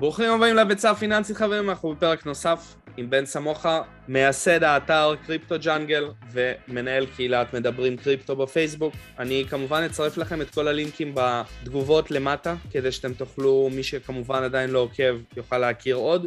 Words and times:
ברוכים 0.00 0.30
הבאים 0.30 0.56
לביצה 0.56 0.90
הפיננסית 0.90 1.36
חברים, 1.36 1.70
אנחנו 1.70 1.94
בפרק 1.94 2.26
נוסף 2.26 2.74
עם 2.96 3.10
בן 3.10 3.26
סמוכה, 3.26 3.82
מייסד 4.08 4.64
האתר 4.64 5.14
קריפטו 5.26 5.54
ג'אנגל 5.62 6.08
ומנהל 6.32 7.06
קהילת 7.06 7.54
מדברים 7.54 7.96
קריפטו 7.96 8.36
בפייסבוק. 8.36 8.94
אני 9.18 9.44
כמובן 9.50 9.82
אצרף 9.82 10.16
לכם 10.16 10.40
את 10.40 10.50
כל 10.50 10.68
הלינקים 10.68 11.14
בתגובות 11.14 12.10
למטה, 12.10 12.54
כדי 12.70 12.92
שאתם 12.92 13.14
תוכלו, 13.14 13.68
מי 13.72 13.82
שכמובן 13.82 14.42
עדיין 14.42 14.70
לא 14.70 14.78
עוקב, 14.78 15.18
יוכל 15.36 15.58
להכיר 15.58 15.96
עוד. 15.96 16.26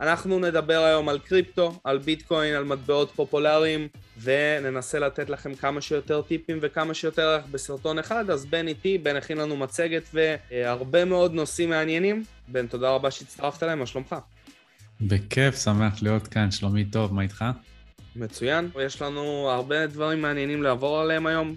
אנחנו 0.00 0.38
נדבר 0.38 0.84
היום 0.84 1.08
על 1.08 1.18
קריפטו, 1.18 1.72
על 1.84 1.98
ביטקוין, 1.98 2.54
על 2.54 2.64
מטבעות 2.64 3.10
פופולריים, 3.16 3.88
וננסה 4.22 4.98
לתת 4.98 5.30
לכם 5.30 5.54
כמה 5.54 5.80
שיותר 5.80 6.22
טיפים 6.22 6.58
וכמה 6.62 6.94
שיותר 6.94 7.28
ערך 7.28 7.44
בסרטון 7.50 7.98
אחד, 7.98 8.30
אז 8.30 8.46
בן 8.46 8.68
איתי, 8.68 8.98
בן 8.98 9.16
הכין 9.16 9.38
לנו 9.38 9.56
מצגת 9.56 10.02
והרבה 10.14 11.04
מאוד 11.04 11.34
נושאים 11.34 11.70
מעניינים. 11.70 12.22
בן, 12.52 12.66
תודה 12.66 12.90
רבה 12.90 13.10
שהצטרפת 13.10 13.62
אליהם, 13.62 13.78
מה 13.78 13.86
שלומך? 13.86 14.16
בכיף, 15.00 15.56
שמח 15.64 16.02
להיות 16.02 16.26
כאן, 16.26 16.50
שלומי 16.50 16.84
טוב, 16.84 17.14
מה 17.14 17.22
איתך? 17.22 17.44
מצוין, 18.16 18.70
יש 18.80 19.02
לנו 19.02 19.50
הרבה 19.50 19.86
דברים 19.86 20.22
מעניינים 20.22 20.62
לעבור 20.62 21.00
עליהם 21.00 21.26
היום. 21.26 21.54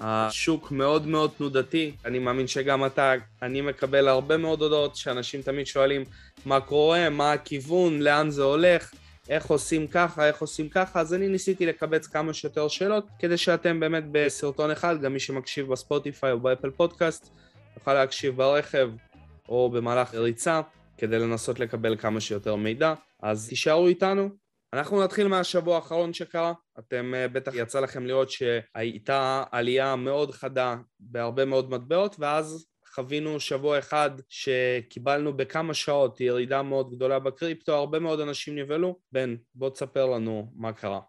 השוק 0.00 0.70
מאוד 0.70 1.06
מאוד 1.06 1.30
תנודתי, 1.36 1.92
אני 2.04 2.18
מאמין 2.18 2.46
שגם 2.46 2.86
אתה, 2.86 3.12
אני 3.42 3.60
מקבל 3.60 4.08
הרבה 4.08 4.36
מאוד 4.36 4.62
הודעות 4.62 4.96
שאנשים 4.96 5.42
תמיד 5.42 5.66
שואלים 5.66 6.04
מה 6.46 6.60
קורה, 6.60 7.10
מה 7.10 7.32
הכיוון, 7.32 8.00
לאן 8.02 8.30
זה 8.30 8.42
הולך, 8.42 8.90
איך 9.28 9.46
עושים 9.46 9.86
ככה, 9.86 10.26
איך 10.26 10.40
עושים 10.40 10.68
ככה, 10.68 11.00
אז 11.00 11.14
אני 11.14 11.28
ניסיתי 11.28 11.66
לקבץ 11.66 12.06
כמה 12.06 12.32
שיותר 12.32 12.68
שאלות, 12.68 13.06
כדי 13.18 13.36
שאתם 13.36 13.80
באמת 13.80 14.04
בסרטון 14.12 14.70
אחד, 14.70 15.00
גם 15.02 15.12
מי 15.12 15.20
שמקשיב 15.20 15.66
בספוטיפיי 15.72 16.32
או 16.32 16.40
באפל 16.40 16.70
פודקאסט, 16.70 17.30
יוכל 17.76 17.94
להקשיב 17.94 18.36
ברכב 18.36 18.90
או 19.48 19.70
במהלך 19.70 20.14
ריצה, 20.14 20.60
כדי 20.98 21.18
לנסות 21.18 21.60
לקבל 21.60 21.96
כמה 21.96 22.20
שיותר 22.20 22.56
מידע. 22.56 22.94
אז 23.22 23.48
תישארו 23.48 23.86
איתנו, 23.86 24.28
אנחנו 24.72 25.04
נתחיל 25.04 25.28
מהשבוע 25.28 25.76
האחרון 25.76 26.12
שקרה, 26.12 26.52
אתם 26.78 27.14
אה, 27.14 27.28
בטח 27.28 27.52
יצא 27.54 27.80
לכם 27.80 28.06
לראות 28.06 28.30
שהייתה 28.30 29.44
עלייה 29.50 29.96
מאוד 29.96 30.30
חדה 30.30 30.76
בהרבה 31.00 31.44
מאוד 31.44 31.70
מטבעות 31.70 32.16
ואז 32.18 32.66
חווינו 32.94 33.40
שבוע 33.40 33.78
אחד 33.78 34.10
שקיבלנו 34.28 35.36
בכמה 35.36 35.74
שעות 35.74 36.20
ירידה 36.20 36.62
מאוד 36.62 36.90
גדולה 36.90 37.18
בקריפטו, 37.18 37.74
הרבה 37.74 37.98
מאוד 37.98 38.20
אנשים 38.20 38.58
נבהלו. 38.58 38.98
בן, 39.12 39.36
בוא 39.54 39.70
תספר 39.70 40.06
לנו 40.06 40.52
מה 40.54 40.72
קרה. 40.72 41.00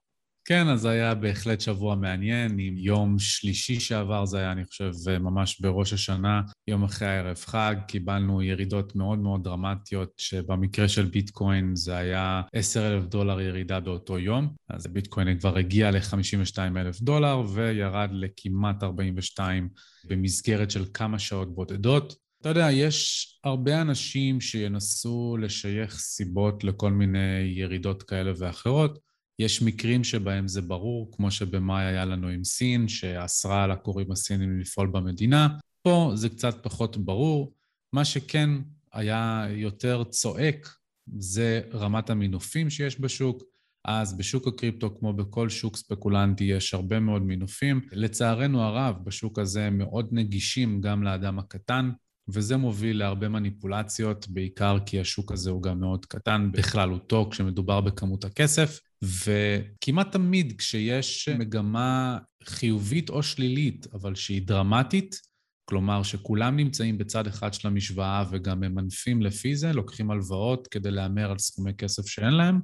כן, 0.50 0.68
אז 0.68 0.86
היה 0.86 1.16
בהחלט 1.16 1.62
שבוע 1.62 1.96
מעניין, 1.96 2.60
עם 2.60 2.78
יום 2.78 3.20
שלישי 3.20 3.80
שעבר, 3.80 4.26
זה 4.26 4.38
היה, 4.38 4.52
אני 4.52 4.66
חושב, 4.66 4.92
ממש 5.20 5.62
בראש 5.62 5.94
השנה, 5.94 6.42
יום 6.68 6.84
אחרי 6.84 7.08
הערב 7.08 7.38
חג, 7.38 7.76
קיבלנו 7.88 8.42
ירידות 8.42 8.96
מאוד 8.96 9.20
מאוד 9.20 9.44
דרמטיות, 9.44 10.10
שבמקרה 10.18 10.88
של 10.88 11.06
ביטקוין 11.06 11.76
זה 11.76 11.98
היה 11.98 12.42
10 12.54 12.94
אלף 12.94 13.06
דולר 13.06 13.42
ירידה 13.42 13.80
באותו 13.80 14.20
יום, 14.20 14.54
אז 14.70 14.88
ביטקוין 14.88 15.40
כבר 15.40 15.58
הגיע 15.58 15.92
ל-52 15.92 16.58
אלף 16.78 17.02
דולר 17.02 17.42
וירד 17.54 18.10
לכמעט 18.12 18.84
42 18.84 19.70
במסגרת 20.06 20.72
של 20.72 20.86
כמה 20.94 21.20
שעות 21.20 21.56
בודדות. 21.56 22.16
אתה 22.42 22.50
יודע, 22.50 22.72
יש 22.72 23.28
הרבה 23.44 23.82
אנשים 23.82 24.42
שינסו 24.42 25.38
לשייך 25.42 26.00
סיבות 26.00 26.64
לכל 26.64 26.92
מיני 26.92 27.40
ירידות 27.56 28.04
כאלה 28.04 28.32
ואחרות. 28.38 29.07
יש 29.40 29.62
מקרים 29.62 30.04
שבהם 30.04 30.48
זה 30.48 30.62
ברור, 30.62 31.12
כמו 31.12 31.32
שבמאי 31.32 31.86
היה 31.86 32.06
לנו 32.06 32.28
עם 32.28 32.44
סין, 32.44 32.88
שאסרה 32.88 33.64
על 33.64 33.72
הקוראים 33.72 34.12
הסינים 34.12 34.60
לפעול 34.60 34.88
במדינה. 34.88 35.48
פה 35.82 36.12
זה 36.16 36.30
קצת 36.30 36.56
פחות 36.64 36.98
ברור. 36.98 37.54
מה 37.94 38.06
שכן 38.06 38.50
היה 38.94 39.48
יותר 39.50 40.04
צועק 40.04 40.70
זה 41.18 41.62
רמת 41.74 42.10
המינופים 42.10 42.70
שיש 42.70 43.02
בשוק. 43.02 43.44
אז 43.86 44.18
בשוק 44.18 44.48
הקריפטו, 44.48 44.96
כמו 44.96 45.14
בכל 45.14 45.50
שוק 45.50 45.78
ספקולנטי, 45.78 46.44
יש 46.44 46.74
הרבה 46.74 47.00
מאוד 47.00 47.22
מינופים. 47.22 47.82
לצערנו 47.92 48.62
הרב, 48.62 48.96
בשוק 49.04 49.40
הזה 49.40 49.70
מאוד 49.70 50.08
נגישים 50.12 50.82
גם 50.82 51.04
לאדם 51.04 51.40
הקטן, 51.40 51.92
וזה 52.28 52.58
מוביל 52.58 53.00
להרבה 53.00 53.30
מניפולציות, 53.30 54.28
בעיקר 54.28 54.78
כי 54.86 55.00
השוק 55.00 55.32
הזה 55.32 55.50
הוא 55.50 55.64
גם 55.64 55.80
מאוד 55.80 56.06
קטן 56.06 56.50
בכללותו 56.52 57.30
כשמדובר 57.32 57.82
בכמות 57.82 58.26
הכסף, 58.26 58.80
וכמעט 59.04 60.12
תמיד 60.12 60.54
כשיש 60.58 61.30
מגמה 61.30 62.18
חיובית 62.44 63.10
או 63.10 63.24
שלילית, 63.24 63.88
אבל 63.94 64.16
שהיא 64.16 64.42
דרמטית, 64.42 65.22
כלומר 65.70 66.04
שכולם 66.04 66.56
נמצאים 66.56 66.98
בצד 66.98 67.28
אחד 67.28 67.54
של 67.54 67.68
המשוואה 67.68 68.24
וגם 68.32 68.60
ממנפים 68.60 69.22
לפי 69.22 69.56
זה, 69.56 69.74
לוקחים 69.74 70.12
הלוואות 70.12 70.68
כדי 70.68 70.92
להמר 70.92 71.32
על 71.32 71.38
סכומי 71.38 71.74
כסף 71.74 72.08
שאין 72.08 72.34
להם, 72.34 72.60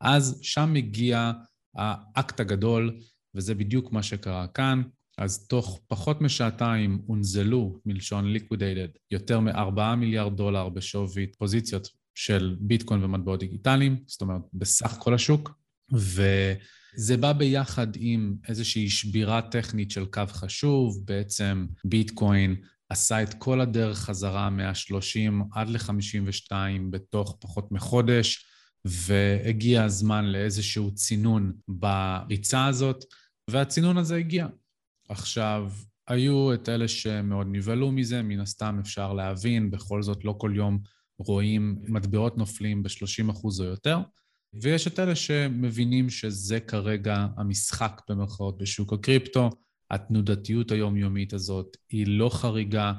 אז 0.00 0.38
שם 0.42 0.70
מגיע 0.72 1.32
האקט 1.76 2.40
הגדול, 2.40 2.98
וזה 3.34 3.54
בדיוק 3.54 3.92
מה 3.92 4.02
שקרה 4.02 4.46
כאן. 4.46 4.82
אז 5.18 5.46
תוך 5.46 5.80
פחות 5.88 6.20
משעתיים 6.20 7.02
הונזלו, 7.06 7.80
מלשון 7.86 8.34
liquidated, 8.36 8.98
יותר 9.10 9.40
מ-4 9.40 9.94
מיליארד 9.96 10.36
דולר 10.36 10.68
בשווי 10.68 11.26
פוזיציות 11.38 11.88
של 12.14 12.56
ביטקוין 12.60 13.04
ומטבעות 13.04 13.40
דיגיטליים, 13.40 13.96
זאת 14.06 14.20
אומרת, 14.20 14.40
בסך 14.52 14.96
כל 14.98 15.14
השוק, 15.14 15.61
וזה 15.92 17.16
בא 17.16 17.32
ביחד 17.32 17.86
עם 17.96 18.34
איזושהי 18.48 18.90
שבירה 18.90 19.42
טכנית 19.42 19.90
של 19.90 20.04
קו 20.04 20.22
חשוב, 20.28 21.02
בעצם 21.04 21.66
ביטקוין 21.84 22.56
עשה 22.88 23.22
את 23.22 23.34
כל 23.34 23.60
הדרך 23.60 23.98
חזרה 23.98 24.50
מה-30 24.50 25.32
עד 25.52 25.68
ל-52 25.68 26.52
בתוך 26.90 27.36
פחות 27.40 27.72
מחודש, 27.72 28.46
והגיע 28.84 29.84
הזמן 29.84 30.24
לאיזשהו 30.24 30.94
צינון 30.94 31.52
בריצה 31.68 32.66
הזאת, 32.66 33.04
והצינון 33.50 33.98
הזה 33.98 34.16
הגיע. 34.16 34.46
עכשיו, 35.08 35.70
היו 36.08 36.54
את 36.54 36.68
אלה 36.68 36.88
שמאוד 36.88 37.46
נבהלו 37.50 37.92
מזה, 37.92 38.22
מן 38.22 38.40
הסתם 38.40 38.78
אפשר 38.80 39.12
להבין, 39.12 39.70
בכל 39.70 40.02
זאת 40.02 40.24
לא 40.24 40.34
כל 40.38 40.52
יום 40.56 40.78
רואים 41.18 41.78
מטבעות 41.88 42.38
נופלים 42.38 42.82
ב-30% 42.82 43.44
או 43.58 43.64
יותר, 43.64 43.98
ויש 44.54 44.86
את 44.86 44.98
אלה 44.98 45.14
שמבינים 45.14 46.10
שזה 46.10 46.60
כרגע 46.60 47.26
המשחק 47.36 48.00
במרכאות 48.08 48.58
בשוק 48.58 48.92
הקריפטו. 48.92 49.50
התנודתיות 49.90 50.70
היומיומית 50.70 51.32
הזאת 51.32 51.76
היא 51.90 52.06
לא 52.06 52.28
חריגה, 52.28 52.92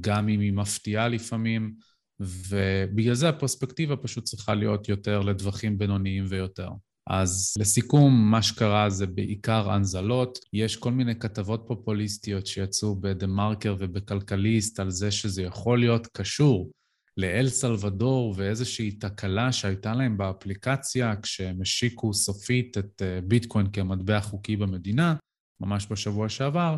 גם 0.00 0.28
אם 0.28 0.40
היא 0.40 0.52
מפתיעה 0.52 1.08
לפעמים, 1.08 1.74
ובגלל 2.20 3.14
זה 3.14 3.28
הפרספקטיבה 3.28 3.96
פשוט 3.96 4.24
צריכה 4.24 4.54
להיות 4.54 4.88
יותר 4.88 5.20
לטווחים 5.20 5.78
בינוניים 5.78 6.24
ויותר. 6.28 6.68
אז 7.06 7.54
לסיכום, 7.58 8.30
מה 8.30 8.42
שקרה 8.42 8.90
זה 8.90 9.06
בעיקר 9.06 9.70
הנזלות. 9.70 10.38
יש 10.52 10.76
כל 10.76 10.92
מיני 10.92 11.18
כתבות 11.18 11.64
פופוליסטיות 11.66 12.46
שיצאו 12.46 12.96
בדה 13.00 13.26
מרקר 13.26 13.76
ובכלכליסט 13.78 14.80
על 14.80 14.90
זה 14.90 15.10
שזה 15.10 15.42
יכול 15.42 15.78
להיות 15.78 16.06
קשור 16.06 16.70
לאל 17.16 17.48
סלבדור 17.48 18.34
ואיזושהי 18.36 18.90
תקלה 18.90 19.52
שהייתה 19.52 19.94
להם 19.94 20.16
באפליקציה 20.16 21.14
כשהם 21.22 21.62
השיקו 21.62 22.14
סופית 22.14 22.78
את 22.78 23.02
אה, 23.02 23.20
ביטקוין 23.20 23.66
כמטבע 23.72 24.20
חוקי 24.20 24.56
במדינה, 24.56 25.14
ממש 25.60 25.86
בשבוע 25.90 26.28
שעבר, 26.28 26.76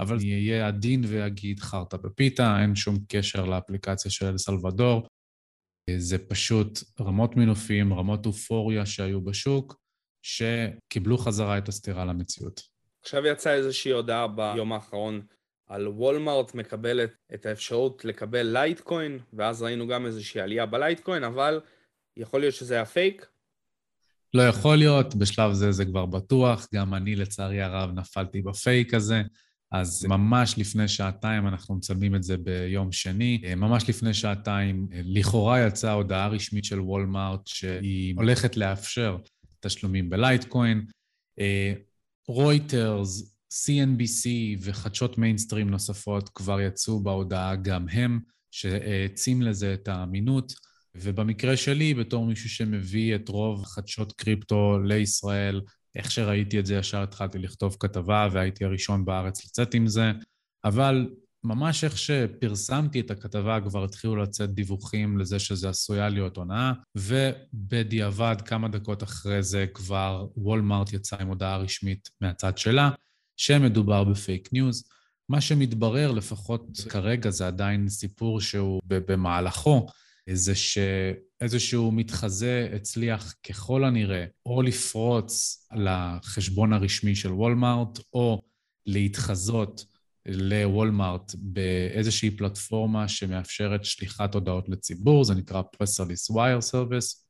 אבל 0.00 0.16
אני 0.16 0.34
אהיה 0.34 0.68
עדין 0.68 1.02
ואגיד 1.08 1.60
חרטה 1.60 1.96
בפיתה, 1.96 2.62
אין 2.62 2.74
שום 2.74 2.96
קשר 3.08 3.44
לאפליקציה 3.44 4.10
של 4.10 4.26
אל 4.26 4.38
סלבדור. 4.38 5.06
זה 5.96 6.18
פשוט 6.18 6.78
רמות 7.00 7.36
מינופים, 7.36 7.94
רמות 7.94 8.26
אופוריה 8.26 8.86
שהיו 8.86 9.20
בשוק, 9.20 9.76
שקיבלו 10.22 11.18
חזרה 11.18 11.58
את 11.58 11.68
הסתירה 11.68 12.04
למציאות. 12.04 12.60
עכשיו 13.02 13.26
יצאה 13.26 13.54
איזושהי 13.54 13.92
הודעה 13.92 14.26
ביום 14.28 14.72
האחרון 14.72 15.26
על 15.66 15.88
וולמארט 15.88 16.54
מקבלת 16.54 17.10
את 17.34 17.46
האפשרות 17.46 18.04
לקבל 18.04 18.46
לייטקוין, 18.46 19.18
ואז 19.32 19.62
ראינו 19.62 19.86
גם 19.86 20.06
איזושהי 20.06 20.40
עלייה 20.40 20.66
בלייטקוין, 20.66 21.24
אבל 21.24 21.60
יכול 22.16 22.40
להיות 22.40 22.54
שזה 22.54 22.74
היה 22.74 22.84
פייק? 22.84 23.26
לא 24.34 24.42
יכול 24.42 24.76
להיות, 24.76 25.14
בשלב 25.14 25.52
זה 25.52 25.72
זה 25.72 25.84
כבר 25.84 26.06
בטוח, 26.06 26.68
גם 26.74 26.94
אני 26.94 27.16
לצערי 27.16 27.62
הרב 27.62 27.90
נפלתי 27.94 28.42
בפייק 28.42 28.94
הזה. 28.94 29.22
אז 29.72 30.06
ממש 30.08 30.54
לפני 30.58 30.88
שעתיים, 30.88 31.46
אנחנו 31.46 31.74
מצלמים 31.74 32.14
את 32.14 32.22
זה 32.22 32.36
ביום 32.36 32.92
שני, 32.92 33.42
ממש 33.56 33.88
לפני 33.88 34.14
שעתיים, 34.14 34.88
לכאורה 34.92 35.66
יצאה 35.66 35.92
הודעה 35.92 36.28
רשמית 36.28 36.64
של 36.64 36.80
וולמארט 36.80 37.46
שהיא 37.46 38.14
הולכת 38.16 38.56
לאפשר 38.56 39.16
תשלומים 39.60 40.10
בלייטקוין. 40.10 40.86
רויטרס, 42.28 43.35
CNBC 43.52 44.28
וחדשות 44.62 45.18
מיינסטרים 45.18 45.70
נוספות 45.70 46.28
כבר 46.28 46.60
יצאו 46.60 47.00
בהודעה 47.00 47.56
גם 47.56 47.88
הם, 47.88 48.20
שהעצים 48.50 49.42
לזה 49.42 49.74
את 49.74 49.88
האמינות. 49.88 50.52
ובמקרה 50.94 51.56
שלי, 51.56 51.94
בתור 51.94 52.26
מישהו 52.26 52.50
שמביא 52.50 53.14
את 53.14 53.28
רוב 53.28 53.64
חדשות 53.64 54.12
קריפטו 54.12 54.78
לישראל, 54.78 55.60
איך 55.94 56.10
שראיתי 56.10 56.60
את 56.60 56.66
זה, 56.66 56.74
ישר 56.74 57.02
התחלתי 57.02 57.38
לכתוב 57.38 57.76
כתבה 57.80 58.28
והייתי 58.32 58.64
הראשון 58.64 59.04
בארץ 59.04 59.44
לצאת 59.44 59.74
עם 59.74 59.86
זה. 59.86 60.12
אבל 60.64 61.08
ממש 61.44 61.84
איך 61.84 61.98
שפרסמתי 61.98 63.00
את 63.00 63.10
הכתבה, 63.10 63.60
כבר 63.60 63.84
התחילו 63.84 64.16
לצאת 64.16 64.50
דיווחים 64.50 65.18
לזה 65.18 65.38
שזה 65.38 65.68
עשויה 65.68 66.08
להיות 66.08 66.36
הונאה, 66.36 66.72
ובדיעבד, 66.96 68.36
כמה 68.44 68.68
דקות 68.68 69.02
אחרי 69.02 69.42
זה, 69.42 69.66
כבר 69.74 70.26
וולמארט 70.36 70.92
יצא 70.92 71.16
עם 71.20 71.28
הודעה 71.28 71.56
רשמית 71.56 72.10
מהצד 72.20 72.58
שלה, 72.58 72.90
שמדובר 73.36 74.04
בפייק 74.04 74.48
ניוז. 74.52 74.84
מה 75.28 75.40
שמתברר, 75.40 76.12
לפחות 76.12 76.66
כרגע, 76.88 77.30
זה 77.30 77.46
עדיין 77.46 77.88
סיפור 77.88 78.40
שהוא 78.40 78.80
במהלכו, 78.86 79.86
זה 80.30 80.54
שאיזשהו 80.54 81.92
מתחזה 81.92 82.70
הצליח 82.74 83.34
ככל 83.48 83.84
הנראה 83.84 84.24
או 84.46 84.62
לפרוץ 84.62 85.66
לחשבון 85.76 86.72
הרשמי 86.72 87.14
של 87.14 87.32
וולמארט, 87.32 87.98
או 88.12 88.42
להתחזות 88.86 89.84
לוולמארט 90.26 91.34
באיזושהי 91.38 92.30
פלטפורמה 92.30 93.08
שמאפשרת 93.08 93.84
שליחת 93.84 94.34
הודעות 94.34 94.68
לציבור, 94.68 95.24
זה 95.24 95.34
נקרא 95.34 95.62
Press 95.62 95.92
Release 95.92 96.34
Wire 96.34 96.72
Service, 96.72 97.26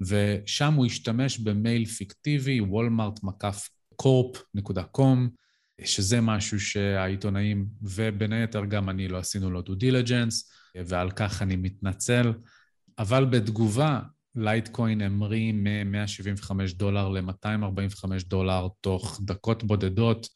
ושם 0.00 0.74
הוא 0.74 0.86
השתמש 0.86 1.38
במייל 1.38 1.84
פיקטיבי, 1.84 2.60
וולמארט 2.60 3.22
מקף 3.22 3.68
corp.com, 4.02 5.18
שזה 5.84 6.20
משהו 6.20 6.60
שהעיתונאים, 6.60 7.66
ובין 7.82 8.32
היתר 8.32 8.64
גם 8.64 8.90
אני 8.90 9.08
לא 9.08 9.18
עשינו 9.18 9.50
לו 9.50 9.62
due 9.62 9.74
diligence, 9.74 10.50
ועל 10.86 11.10
כך 11.10 11.42
אני 11.42 11.56
מתנצל. 11.56 12.32
אבל 12.98 13.24
בתגובה, 13.24 14.00
לייטקוין 14.34 15.00
המריא 15.00 15.52
מ-175 15.52 16.52
דולר 16.74 17.08
ל-245 17.08 18.04
דולר 18.26 18.68
תוך 18.80 19.20
דקות 19.24 19.64
בודדות, 19.64 20.28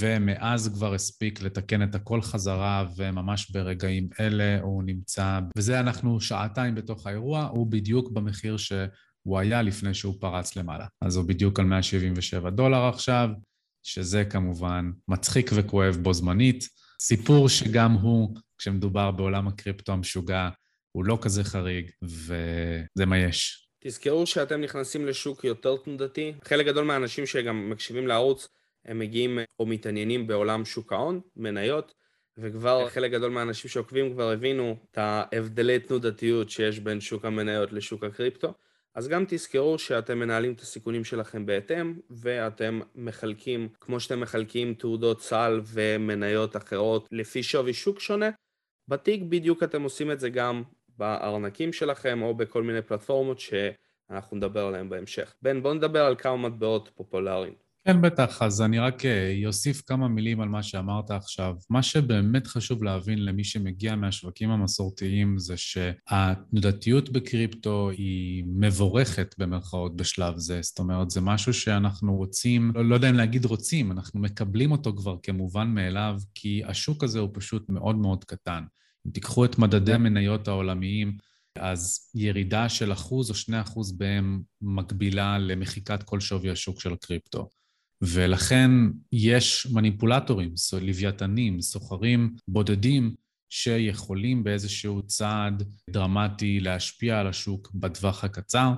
ומאז 0.00 0.70
כבר 0.74 0.94
הספיק 0.94 1.42
לתקן 1.42 1.82
את 1.82 1.94
הכל 1.94 2.22
חזרה, 2.22 2.86
וממש 2.96 3.50
ברגעים 3.50 4.08
אלה 4.20 4.60
הוא 4.60 4.82
נמצא, 4.82 5.40
וזה 5.58 5.80
אנחנו 5.80 6.20
שעתיים 6.20 6.74
בתוך 6.74 7.06
האירוע, 7.06 7.42
הוא 7.42 7.66
בדיוק 7.66 8.10
במחיר 8.10 8.56
שהוא 9.26 9.38
היה 9.38 9.62
לפני 9.62 9.94
שהוא 9.94 10.14
פרץ 10.20 10.56
למעלה. 10.56 10.86
אז 11.00 11.16
הוא 11.16 11.24
בדיוק 11.24 11.60
על 11.60 11.66
177 11.66 12.50
דולר 12.50 12.88
עכשיו, 12.88 13.28
שזה 13.82 14.24
כמובן 14.24 14.90
מצחיק 15.08 15.50
וכואב 15.54 15.96
בו 16.02 16.14
זמנית. 16.14 16.68
סיפור 17.00 17.48
שגם 17.48 17.92
הוא, 17.92 18.36
כשמדובר 18.58 19.10
בעולם 19.10 19.48
הקריפטו 19.48 19.92
המשוגע, 19.92 20.48
הוא 20.92 21.04
לא 21.04 21.18
כזה 21.22 21.44
חריג, 21.44 21.90
וזה 22.02 23.06
מה 23.06 23.18
יש. 23.18 23.68
תזכרו 23.80 24.26
שאתם 24.26 24.60
נכנסים 24.60 25.06
לשוק 25.06 25.44
יותר 25.44 25.76
תנודתי. 25.76 26.32
חלק 26.44 26.66
גדול 26.66 26.84
מהאנשים 26.84 27.26
שגם 27.26 27.70
מקשיבים 27.70 28.06
לערוץ, 28.06 28.48
הם 28.84 28.98
מגיעים 28.98 29.38
או 29.58 29.66
מתעניינים 29.66 30.26
בעולם 30.26 30.64
שוק 30.64 30.92
ההון, 30.92 31.20
מניות, 31.36 31.94
וכבר 32.38 32.88
חלק 32.88 33.10
גדול 33.10 33.30
מהאנשים 33.30 33.70
שעוקבים 33.70 34.12
כבר 34.12 34.30
הבינו 34.30 34.76
את 34.90 34.98
ההבדלי 34.98 35.78
תנודתיות 35.78 36.50
שיש 36.50 36.80
בין 36.80 37.00
שוק 37.00 37.24
המניות 37.24 37.72
לשוק 37.72 38.04
הקריפטו. 38.04 38.54
אז 38.96 39.08
גם 39.08 39.24
תזכרו 39.28 39.78
שאתם 39.78 40.18
מנהלים 40.18 40.52
את 40.52 40.60
הסיכונים 40.60 41.04
שלכם 41.04 41.46
בהתאם, 41.46 41.94
ואתם 42.10 42.80
מחלקים, 42.94 43.68
כמו 43.80 44.00
שאתם 44.00 44.20
מחלקים 44.20 44.74
תעודות 44.74 45.20
סל 45.22 45.60
ומניות 45.64 46.56
אחרות 46.56 47.08
לפי 47.12 47.42
שווי 47.42 47.72
שוק 47.72 48.00
שונה, 48.00 48.30
בתיק 48.88 49.22
בדיוק 49.22 49.62
אתם 49.62 49.82
עושים 49.82 50.10
את 50.10 50.20
זה 50.20 50.28
גם 50.28 50.62
בארנקים 50.88 51.72
שלכם 51.72 52.22
או 52.22 52.34
בכל 52.34 52.62
מיני 52.62 52.82
פלטפורמות 52.82 53.40
שאנחנו 53.40 54.36
נדבר 54.36 54.66
עליהן 54.66 54.88
בהמשך. 54.88 55.34
בן, 55.42 55.62
בוא 55.62 55.74
נדבר 55.74 56.04
על 56.04 56.16
כמה 56.16 56.36
מטבעות 56.36 56.90
פופולריים. 56.94 57.65
כן, 57.86 58.02
בטח. 58.02 58.42
אז 58.42 58.62
אני 58.62 58.78
רק 58.78 59.02
אוסיף 59.46 59.76
אה, 59.76 59.82
כמה 59.86 60.08
מילים 60.08 60.40
על 60.40 60.48
מה 60.48 60.62
שאמרת 60.62 61.10
עכשיו. 61.10 61.54
מה 61.70 61.82
שבאמת 61.82 62.46
חשוב 62.46 62.82
להבין 62.82 63.24
למי 63.24 63.44
שמגיע 63.44 63.96
מהשווקים 63.96 64.50
המסורתיים 64.50 65.38
זה 65.38 65.56
שהתנודתיות 65.56 67.10
בקריפטו 67.10 67.90
היא 67.90 68.44
מבורכת 68.46 69.34
במרכאות 69.38 69.96
בשלב 69.96 70.38
זה. 70.38 70.60
זאת 70.62 70.78
אומרת, 70.78 71.10
זה 71.10 71.20
משהו 71.20 71.54
שאנחנו 71.54 72.16
רוצים, 72.16 72.72
לא, 72.74 72.84
לא 72.84 72.94
יודע 72.94 73.10
אם 73.10 73.14
להגיד 73.14 73.44
רוצים, 73.44 73.92
אנחנו 73.92 74.20
מקבלים 74.20 74.72
אותו 74.72 74.96
כבר 74.96 75.16
כמובן 75.22 75.68
מאליו, 75.68 76.18
כי 76.34 76.62
השוק 76.64 77.04
הזה 77.04 77.18
הוא 77.18 77.30
פשוט 77.32 77.68
מאוד 77.68 77.96
מאוד 77.96 78.24
קטן. 78.24 78.64
אם 79.06 79.10
תיקחו 79.10 79.44
את 79.44 79.58
מדדי 79.58 79.92
המניות 79.92 80.48
העולמיים, 80.48 81.16
אז 81.58 82.10
ירידה 82.14 82.68
של 82.68 82.92
אחוז 82.92 83.30
או 83.30 83.34
שני 83.34 83.60
אחוז 83.60 83.98
בהם 83.98 84.42
מקבילה 84.62 85.38
למחיקת 85.38 86.02
כל 86.02 86.20
שווי 86.20 86.50
השוק 86.50 86.80
של 86.80 86.92
הקריפטו. 86.92 87.48
ולכן 88.02 88.70
יש 89.12 89.66
מניפולטורים, 89.72 90.54
לוויתנים, 90.82 91.60
סוחרים 91.60 92.34
בודדים 92.48 93.14
שיכולים 93.50 94.44
באיזשהו 94.44 95.02
צעד 95.02 95.62
דרמטי 95.90 96.60
להשפיע 96.60 97.20
על 97.20 97.26
השוק 97.26 97.70
בטווח 97.74 98.24
הקצר, 98.24 98.72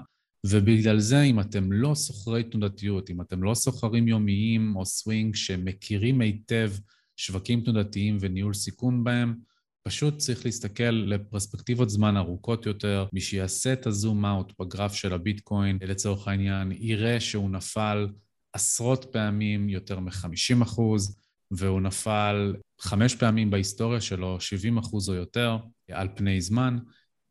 ובגלל 0.47 0.99
זה 0.99 1.23
אם 1.23 1.41
אתם 1.41 1.73
לא 1.73 1.95
סוחרי 1.95 2.43
תנודתיות, 2.43 3.11
אם 3.11 3.21
אתם 3.21 3.43
לא 3.43 3.55
סוחרים 3.55 4.09
יומיים 4.09 4.77
או 4.77 4.87
סווינג 4.87 5.35
שמכירים 5.35 6.21
היטב 6.21 6.71
שווקים 7.17 7.61
תנודתיים 7.61 8.19
וניהול 8.21 8.55
סיכון 8.55 9.05
בהם, 9.05 9.35
פשוט 9.83 10.17
צריך 10.17 10.45
להסתכל 10.45 10.91
לפרספקטיבות 10.91 11.91
זמן 11.91 12.17
ארוכות 12.17 12.67
יותר. 12.67 13.07
מי 13.13 13.21
שיעשה 13.21 13.73
את 13.73 13.87
הזום 13.87 14.25
אאוט 14.25 14.53
בגרף 14.61 14.95
של 14.95 15.13
הביטקוין, 15.13 15.79
לצורך 15.83 16.29
העניין, 16.29 16.73
יראה 16.73 17.21
שהוא 17.21 17.51
נפל 17.51 18.09
עשרות 18.59 19.05
פעמים 19.13 19.69
יותר 19.69 20.01
מ-50 20.01 20.63
אחוז, 20.63 21.17
והוא 21.51 21.81
נפל 21.81 22.55
חמש 22.81 23.15
פעמים 23.15 23.51
בהיסטוריה 23.51 24.01
שלו, 24.01 24.41
70 24.41 24.79
אחוז 24.79 25.09
או 25.09 25.15
יותר, 25.15 25.59
על 25.91 26.09
פני 26.15 26.41
זמן. 26.41 26.79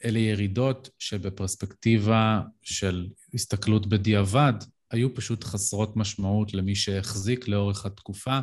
אלה 0.05 0.19
ירידות 0.19 0.89
שבפרספקטיבה 0.99 2.41
של 2.61 3.07
הסתכלות 3.33 3.87
בדיעבד, 3.87 4.53
היו 4.91 5.15
פשוט 5.15 5.43
חסרות 5.43 5.97
משמעות 5.97 6.53
למי 6.53 6.75
שהחזיק 6.75 7.47
לאורך 7.47 7.85
התקופה 7.85 8.39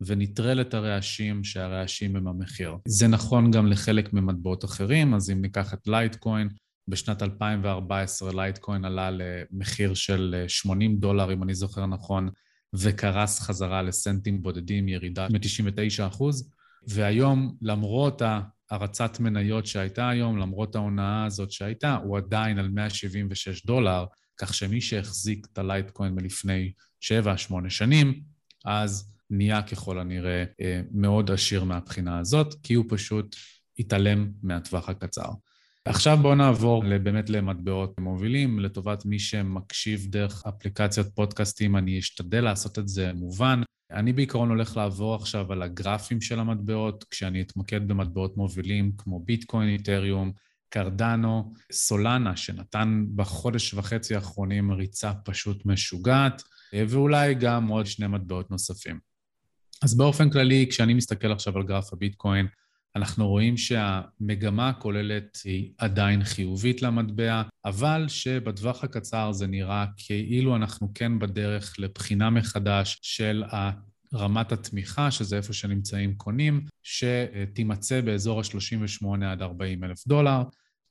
ונטרל 0.00 0.60
את 0.60 0.74
הרעשים, 0.74 1.44
שהרעשים 1.44 2.16
הם 2.16 2.28
המחיר. 2.28 2.76
זה 2.84 3.08
נכון 3.08 3.50
גם 3.50 3.66
לחלק 3.66 4.12
ממטבעות 4.12 4.64
אחרים, 4.64 5.14
אז 5.14 5.30
אם 5.30 5.42
ניקח 5.42 5.74
את 5.74 5.88
לייטקוין, 5.88 6.48
בשנת 6.88 7.22
2014 7.22 8.32
לייטקוין 8.32 8.84
עלה 8.84 9.10
למחיר 9.10 9.94
של 9.94 10.44
80 10.48 10.90
אה, 10.90 10.96
דולר, 10.96 11.32
אם 11.32 11.42
אני 11.42 11.54
זוכר 11.54 11.86
נכון, 11.86 12.28
וקרס 12.74 13.40
חזרה 13.40 13.82
לסנטים 13.82 14.42
בודדים, 14.42 14.88
ירידה 14.88 15.28
מ-99 15.28 16.06
אחוז. 16.06 16.50
והיום, 16.86 17.56
למרות 17.62 18.22
ההרצת 18.70 19.20
מניות 19.20 19.66
שהייתה 19.66 20.08
היום, 20.08 20.38
למרות 20.38 20.74
ההונאה 20.74 21.24
הזאת 21.24 21.50
שהייתה, 21.52 21.96
הוא 21.96 22.18
עדיין 22.18 22.58
על 22.58 22.68
176 22.68 23.66
דולר, 23.66 24.04
כך 24.40 24.54
שמי 24.54 24.80
שהחזיק 24.80 25.46
את 25.52 25.58
הלייטקוין 25.58 26.14
מלפני 26.14 26.72
7-8 27.04 27.06
שנים, 27.68 28.20
אז 28.64 29.12
נהיה 29.30 29.62
ככל 29.62 29.98
הנראה 29.98 30.44
אה, 30.60 30.80
מאוד 30.90 31.30
עשיר 31.30 31.64
מהבחינה 31.64 32.18
הזאת, 32.18 32.54
כי 32.62 32.74
הוא 32.74 32.84
פשוט 32.88 33.36
התעלם 33.78 34.30
מהטווח 34.42 34.88
הקצר. 34.88 35.28
עכשיו 35.88 36.18
בואו 36.22 36.34
נעבור 36.34 36.82
באמת 37.02 37.30
למטבעות 37.30 38.00
מובילים. 38.00 38.60
לטובת 38.60 39.04
מי 39.04 39.18
שמקשיב 39.18 40.06
דרך 40.08 40.46
אפליקציות 40.46 41.06
פודקאסטים, 41.14 41.76
אני 41.76 41.98
אשתדל 41.98 42.44
לעשות 42.44 42.78
את 42.78 42.88
זה 42.88 43.12
מובן. 43.12 43.62
אני 43.90 44.12
בעיקרון 44.12 44.48
הולך 44.48 44.76
לעבור 44.76 45.14
עכשיו 45.14 45.52
על 45.52 45.62
הגרפים 45.62 46.20
של 46.20 46.38
המטבעות, 46.38 47.04
כשאני 47.10 47.42
אתמקד 47.42 47.88
במטבעות 47.88 48.36
מובילים 48.36 48.92
כמו 48.98 49.20
ביטקוין, 49.20 49.68
איתריום, 49.68 50.32
קרדנו, 50.68 51.52
סולנה, 51.72 52.36
שנתן 52.36 53.04
בחודש 53.14 53.74
וחצי 53.74 54.14
האחרונים 54.14 54.72
ריצה 54.72 55.12
פשוט 55.24 55.66
משוגעת, 55.66 56.42
ואולי 56.88 57.34
גם 57.34 57.68
עוד 57.68 57.86
שני 57.86 58.06
מטבעות 58.06 58.50
נוספים. 58.50 58.98
אז 59.82 59.96
באופן 59.96 60.30
כללי, 60.30 60.66
כשאני 60.70 60.94
מסתכל 60.94 61.32
עכשיו 61.32 61.56
על 61.56 61.62
גרף 61.62 61.92
הביטקוין, 61.92 62.46
אנחנו 62.96 63.28
רואים 63.28 63.56
שהמגמה 63.56 64.68
הכוללת 64.68 65.38
היא 65.44 65.72
עדיין 65.78 66.24
חיובית 66.24 66.82
למטבע, 66.82 67.42
אבל 67.64 68.04
שבטווח 68.08 68.84
הקצר 68.84 69.32
זה 69.32 69.46
נראה 69.46 69.86
כאילו 69.96 70.56
אנחנו 70.56 70.94
כן 70.94 71.18
בדרך 71.18 71.74
לבחינה 71.78 72.30
מחדש 72.30 72.98
של 73.02 73.44
רמת 74.14 74.52
התמיכה, 74.52 75.10
שזה 75.10 75.36
איפה 75.36 75.52
שנמצאים 75.52 76.14
קונים, 76.14 76.64
שתימצא 76.82 78.00
באזור 78.00 78.40
ה-38 78.40 79.24
עד 79.24 79.42
40 79.42 79.84
אלף 79.84 80.06
דולר. 80.06 80.42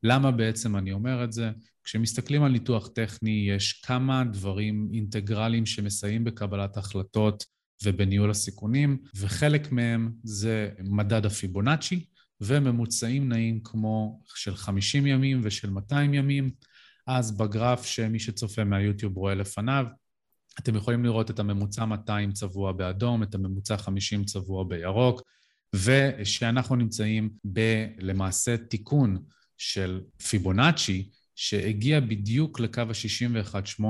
למה 0.03 0.31
בעצם 0.31 0.77
אני 0.77 0.91
אומר 0.91 1.23
את 1.23 1.31
זה? 1.31 1.51
כשמסתכלים 1.83 2.43
על 2.43 2.51
ניתוח 2.51 2.87
טכני, 2.87 3.45
יש 3.49 3.73
כמה 3.73 4.23
דברים 4.23 4.89
אינטגרליים 4.93 5.65
שמסייעים 5.65 6.23
בקבלת 6.23 6.77
החלטות 6.77 7.56
ובניהול 7.83 8.31
הסיכונים, 8.31 8.97
וחלק 9.15 9.71
מהם 9.71 10.11
זה 10.23 10.69
מדד 10.79 11.25
הפיבונאצ'י, 11.25 12.05
וממוצעים 12.41 13.29
נעים 13.29 13.59
כמו 13.63 14.21
של 14.35 14.55
50 14.55 15.07
ימים 15.07 15.41
ושל 15.43 15.69
200 15.69 16.13
ימים. 16.13 16.51
אז 17.07 17.37
בגרף 17.37 17.85
שמי 17.85 18.19
שצופה 18.19 18.63
מהיוטיוב 18.63 19.17
רואה 19.17 19.35
לפניו, 19.35 19.85
אתם 20.59 20.75
יכולים 20.75 21.05
לראות 21.05 21.31
את 21.31 21.39
הממוצע 21.39 21.85
200 21.85 22.31
צבוע 22.31 22.71
באדום, 22.71 23.23
את 23.23 23.35
הממוצע 23.35 23.77
50 23.77 24.23
צבוע 24.25 24.63
בירוק, 24.63 25.21
ושאנחנו 25.75 26.75
נמצאים 26.75 27.29
בלמעשה 27.43 28.57
תיקון 28.57 29.23
של 29.57 30.01
פיבונאצ'י, 30.29 31.09
שהגיע 31.35 31.99
בדיוק 31.99 32.59
לקו 32.59 32.81
ה-61.8 32.81 33.83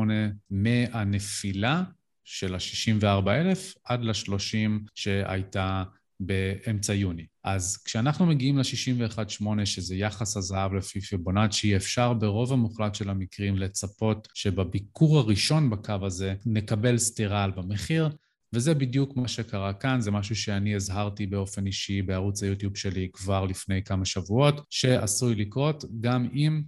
מהנפילה 0.50 1.84
של 2.30 2.56
ה-64,000 2.56 3.80
עד 3.84 4.04
ל-30 4.04 4.90
שהייתה 4.96 5.84
באמצע 6.20 6.94
יוני. 6.94 7.26
אז 7.44 7.84
כשאנחנו 7.86 8.26
מגיעים 8.26 8.58
ל-61.8, 8.58 9.66
שזה 9.66 9.96
יחס 9.96 10.38
הזהב 10.38 10.74
לפי 10.74 11.02
פיבונאצ'י, 11.02 11.76
אפשר 11.76 12.14
ברוב 12.14 12.54
המוחלט 12.54 12.96
של 12.96 13.10
המקרים 13.10 13.56
לצפות 13.56 14.28
שבביקור 14.34 15.20
הראשון 15.20 15.70
בקו 15.70 15.94
הזה 16.02 16.34
נקבל 16.46 16.98
סטירה 16.98 17.48
במחיר, 17.48 18.10
וזה 18.54 18.74
בדיוק 18.74 19.16
מה 19.16 19.28
שקרה 19.28 19.74
כאן, 19.74 20.02
זה 20.02 20.12
משהו 20.12 20.36
שאני 20.36 20.76
הזהרתי 20.76 21.26
באופן 21.26 21.68
אישי 21.68 22.02
בערוץ 22.02 22.44
היוטיוב 22.44 22.78
שלי 22.78 23.10
כבר 23.14 23.46
לפני 23.46 23.84
כמה 23.84 24.06
שבועות, 24.06 24.66
שעשוי 24.70 25.36
לקרות, 25.36 25.86
גם 26.02 26.28
אם 26.34 26.62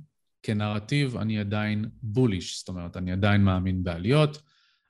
כנרטיב 0.43 1.17
אני 1.17 1.39
עדיין 1.39 1.85
בוליש, 2.03 2.59
זאת 2.59 2.69
אומרת, 2.69 2.97
אני 2.97 3.11
עדיין 3.11 3.43
מאמין 3.43 3.83
בעליות. 3.83 4.41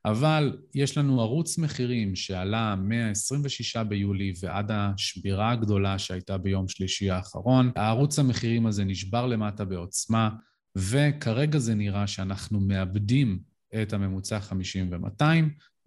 אבל 0.04 0.58
יש 0.74 0.98
לנו 0.98 1.20
ערוץ 1.20 1.58
מחירים 1.58 2.16
שעלה 2.16 2.74
מה-26 2.76 3.84
ביולי 3.84 4.32
ועד 4.42 4.70
השבירה 4.70 5.50
הגדולה 5.50 5.98
שהייתה 5.98 6.38
ביום 6.38 6.68
שלישי 6.68 7.10
האחרון. 7.10 7.72
הערוץ 7.76 8.18
המחירים 8.18 8.66
הזה 8.66 8.84
נשבר 8.84 9.26
למטה 9.26 9.64
בעוצמה, 9.64 10.30
וכרגע 10.76 11.58
זה 11.58 11.74
נראה 11.74 12.06
שאנחנו 12.06 12.60
מאבדים 12.60 13.38
את 13.82 13.92
הממוצע 13.92 14.40
50 14.40 14.92
ו-200, 14.92 15.24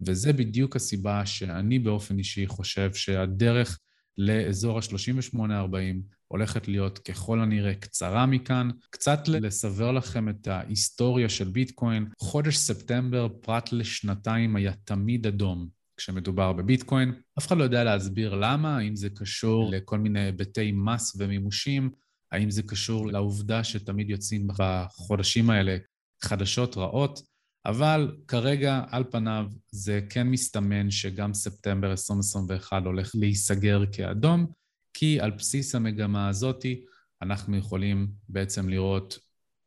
וזה 0.06 0.32
בדיוק 0.32 0.76
הסיבה 0.76 1.26
שאני 1.26 1.78
באופן 1.78 2.18
אישי 2.18 2.46
חושב 2.46 2.94
שהדרך 2.94 3.78
לאזור 4.18 4.78
ה-38-40 4.78 5.96
הולכת 6.28 6.68
להיות 6.68 6.98
ככל 6.98 7.40
הנראה 7.40 7.74
קצרה 7.74 8.26
מכאן. 8.26 8.70
קצת 8.90 9.28
לסבר 9.28 9.92
לכם 9.92 10.28
את 10.28 10.48
ההיסטוריה 10.48 11.28
של 11.28 11.48
ביטקוין, 11.48 12.06
חודש 12.18 12.56
ספטמבר 12.56 13.28
פרט 13.40 13.72
לשנתיים 13.72 14.56
היה 14.56 14.72
תמיד 14.84 15.26
אדום. 15.26 15.68
כשמדובר 15.96 16.52
בביטקוין. 16.52 17.12
אף 17.38 17.46
אחד 17.46 17.56
לא 17.56 17.64
יודע 17.64 17.84
להסביר 17.84 18.34
למה, 18.34 18.76
האם 18.76 18.96
זה 18.96 19.10
קשור 19.10 19.70
לכל 19.70 19.98
מיני 19.98 20.20
היבטי 20.20 20.72
מס 20.72 21.16
ומימושים, 21.18 21.90
האם 22.32 22.50
זה 22.50 22.62
קשור 22.62 23.06
לעובדה 23.06 23.64
שתמיד 23.64 24.10
יוצאים 24.10 24.48
בחודשים 24.48 25.50
האלה 25.50 25.76
חדשות 26.22 26.76
רעות, 26.76 27.20
אבל 27.66 28.16
כרגע, 28.28 28.82
על 28.90 29.04
פניו, 29.10 29.46
זה 29.70 30.00
כן 30.10 30.26
מסתמן 30.26 30.90
שגם 30.90 31.34
ספטמבר 31.34 31.90
2021 31.90 32.82
הולך 32.84 33.10
להיסגר 33.14 33.82
כאדום, 33.92 34.46
כי 34.94 35.20
על 35.20 35.30
בסיס 35.30 35.74
המגמה 35.74 36.28
הזאתי 36.28 36.84
אנחנו 37.22 37.56
יכולים 37.56 38.08
בעצם 38.28 38.68
לראות 38.68 39.18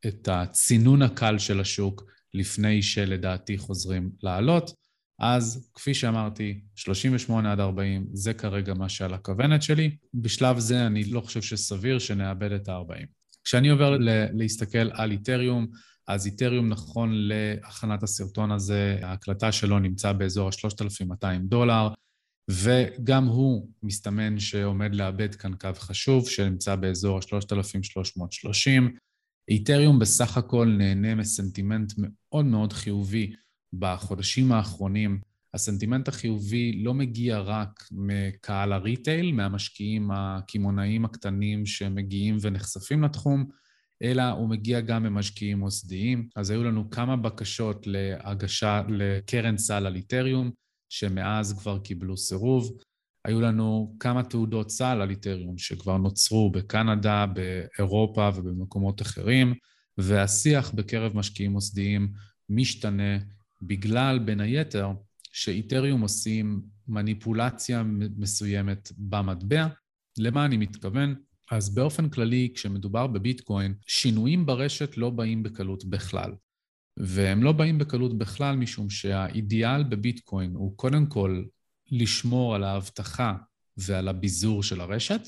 את 0.08 0.27
הצינון 0.27 1.01
הקל 1.01 1.38
של 1.38 1.60
השוק 1.60 2.04
לפני 2.34 2.82
שלדעתי 2.82 3.58
חוזרים 3.58 4.12
לעלות. 4.24 4.72
אז 5.20 5.70
כפי 5.74 5.94
שאמרתי, 5.94 6.62
38 6.75 7.51
עד 7.51 7.60
40 7.60 8.08
זה 8.13 8.34
כרגע 8.34 8.74
מה 8.74 8.89
שעל 8.89 9.13
הכוונת 9.13 9.63
שלי. 9.63 9.98
בשלב 10.13 10.60
זה 10.60 10.88
אני 10.88 11.04
לא 11.04 11.22
חושב 11.22 11.42
שסביר 11.42 12.00
שנאבד 12.00 12.51
את 12.51 12.70
ה-40. 12.70 13.06
כשאני 13.44 13.70
עובר 13.70 13.98
להסתכל 14.34 14.89
על 14.94 15.12
איתריום, 15.12 15.68
אז 16.07 16.25
איתריום 16.25 16.67
נכון 16.67 17.09
להכנת 17.13 18.03
הסרטון 18.03 18.51
הזה, 18.51 18.99
ההקלטה 19.01 19.51
שלו 19.51 19.79
נמצא 19.79 20.11
באזור 20.11 20.47
ה-3,200 20.47 21.25
דולר. 21.41 21.87
וגם 22.51 23.25
הוא 23.25 23.69
מסתמן 23.83 24.39
שעומד 24.39 24.95
לאבד 24.95 25.35
כאן 25.35 25.53
קו 25.55 25.69
חשוב 25.75 26.29
שנמצא 26.29 26.75
באזור 26.75 27.17
ה-3,330. 27.17 28.91
איתריום 29.49 29.99
בסך 29.99 30.37
הכל 30.37 30.67
נהנה 30.77 31.15
מסנטימנט 31.15 31.93
מאוד 31.97 32.45
מאוד 32.45 32.73
חיובי 32.73 33.33
בחודשים 33.73 34.51
האחרונים. 34.51 35.19
הסנטימנט 35.53 36.07
החיובי 36.07 36.83
לא 36.83 36.93
מגיע 36.93 37.39
רק 37.39 37.83
מקהל 37.91 38.73
הריטייל, 38.73 39.31
מהמשקיעים 39.31 40.11
הקמעונאיים 40.11 41.05
הקטנים 41.05 41.65
שמגיעים 41.65 42.37
ונחשפים 42.41 43.03
לתחום, 43.03 43.45
אלא 44.01 44.24
הוא 44.24 44.50
מגיע 44.50 44.82
גם 44.82 45.04
ממשקיעים 45.04 45.60
מוסדיים. 45.60 46.30
אז 46.36 46.50
היו 46.50 46.63
לנו 46.63 46.89
כמה 46.89 47.16
בקשות 47.16 47.88
להגשה 47.88 48.82
לקרן 48.89 49.58
סל 49.58 49.86
על 49.86 49.96
איתריום. 49.96 50.51
שמאז 50.89 51.60
כבר 51.60 51.80
קיבלו 51.80 52.18
סירוב. 52.18 52.77
היו 53.25 53.42
לנו 53.42 53.96
כמה 54.00 54.24
תעודות 54.24 54.70
סל 54.70 55.01
על 55.01 55.10
איתריום 55.10 55.58
שכבר 55.58 55.98
נוצרו 55.98 56.51
בקנדה, 56.51 57.25
באירופה 57.25 58.30
ובמקומות 58.36 59.01
אחרים, 59.01 59.54
והשיח 59.98 60.72
בקרב 60.72 61.18
משקיעים 61.18 61.51
מוסדיים 61.51 62.12
משתנה 62.50 63.18
בגלל, 63.62 64.20
בין 64.20 64.39
היתר, 64.39 64.92
שאיתריום 65.32 66.01
עושים 66.01 66.62
מניפולציה 66.88 67.84
מסוימת 68.18 68.92
במטבע. 68.98 69.68
למה 70.18 70.46
אני 70.46 70.58
מתכוון? 70.58 71.16
אז 71.51 71.75
באופן 71.75 72.10
כללי, 72.10 72.51
כשמדובר 72.56 73.08
בביטקוין, 73.08 73.74
שינויים 73.88 74.46
ברשת 74.46 74.98
לא 74.98 75.10
באים 75.10 75.44
בקלות 75.44 75.86
בכלל. 75.86 76.32
והם 76.98 77.44
לא 77.44 77.51
באים 77.51 77.77
בקלות 77.77 78.18
בכלל, 78.18 78.56
משום 78.56 78.89
שהאידיאל 78.89 79.84
בביטקוין 79.84 80.56
הוא 80.56 80.77
קודם 80.77 81.06
כל 81.06 81.44
לשמור 81.92 82.56
על 82.56 82.63
האבטחה 82.63 83.36
ועל 83.77 84.08
הביזור 84.08 84.63
של 84.63 84.82
הרשת, 84.82 85.22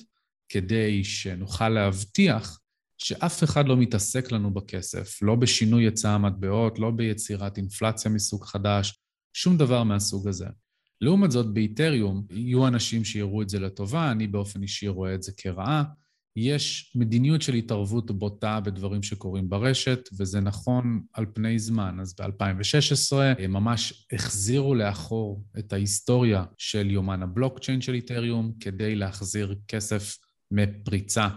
כדי 0.50 1.04
שנוכל 1.04 1.70
להבטיח 1.70 2.60
שאף 2.98 3.44
אחד 3.44 3.68
לא 3.68 3.78
מתעסק 3.78 4.32
לנו 4.32 4.54
בכסף, 4.54 5.22
לא 5.22 5.36
בשינוי 5.36 5.84
היצע 5.84 6.10
המטבעות, 6.10 6.80
לא 6.80 6.92
ביצירת 6.92 7.58
אינפלציה 7.58 8.12
מסוג 8.12 8.44
חדש, 8.44 9.00
שום 9.34 9.58
דבר 9.58 9.84
מהסוג 9.84 10.28
הזה. 10.28 10.48
לעומת 11.02 11.32
זאת, 11.32 11.54
באיתריום 11.54 12.26
יהיו 12.32 12.68
אנשים 12.68 13.06
שיראו 13.06 13.42
את 13.42 13.50
זה 13.50 13.60
לטובה, 13.60 14.12
אני 14.12 14.28
באופן 14.28 14.62
אישי 14.62 14.88
רואה 14.88 15.16
את 15.16 15.24
זה 15.24 15.32
כרעה, 15.38 15.84
יש 16.36 16.93
מדיניות 16.95 17.41
של 17.41 17.53
התערבות 17.53 18.12
בוטה 18.12 18.59
בדברים 18.59 19.03
שקורים 19.03 19.50
ברשת, 19.50 20.09
וזה 20.17 20.39
נכון 20.39 21.03
על 21.13 21.25
פני 21.33 21.59
זמן. 21.59 22.00
אז 22.00 22.15
ב-2016 22.19 23.15
הם 23.39 23.51
ממש 23.51 24.07
החזירו 24.13 24.75
לאחור 24.75 25.43
את 25.59 25.74
ההיסטוריה 25.74 26.43
של 26.57 26.91
יומן 26.91 27.24
הבלוקצ'יין 27.24 27.81
של 27.81 27.93
איתריום 27.93 28.51
כדי 28.59 28.95
להחזיר 28.95 29.55
כסף 29.67 30.17
מפריצה 30.51 31.27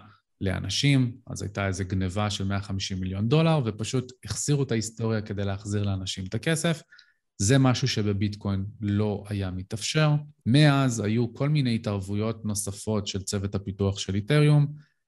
לאנשים, 0.41 1.17
אז 1.27 1.43
הייתה 1.43 1.67
איזו 1.67 1.85
גניבה 1.89 2.31
של 2.31 2.45
150 2.45 3.01
מיליון 3.01 3.29
דולר, 3.29 3.61
ופשוט 3.65 4.13
החזירו 4.25 4.63
את 4.63 4.73
ההיסטוריה 4.73 5.21
כדי 5.21 5.45
להחזיר 5.45 5.83
לאנשים 5.83 6.25
את 6.29 6.35
הכסף. 6.35 6.83
זה 7.39 7.59
משהו 7.59 7.89
שבביטקוין 7.89 8.65
לא 8.81 9.25
היה 9.29 9.51
מתאפשר. 9.51 10.11
מאז 10.47 11.01
היו 11.01 11.35
כל 11.35 11.49
מיני 11.49 11.75
התערבויות 11.75 12.45
נוספות 12.45 13.07
של 13.07 13.23
צוות 13.23 13.55
הפיתוח 13.55 13.99
של 13.99 14.15
איתריום, 14.15 14.67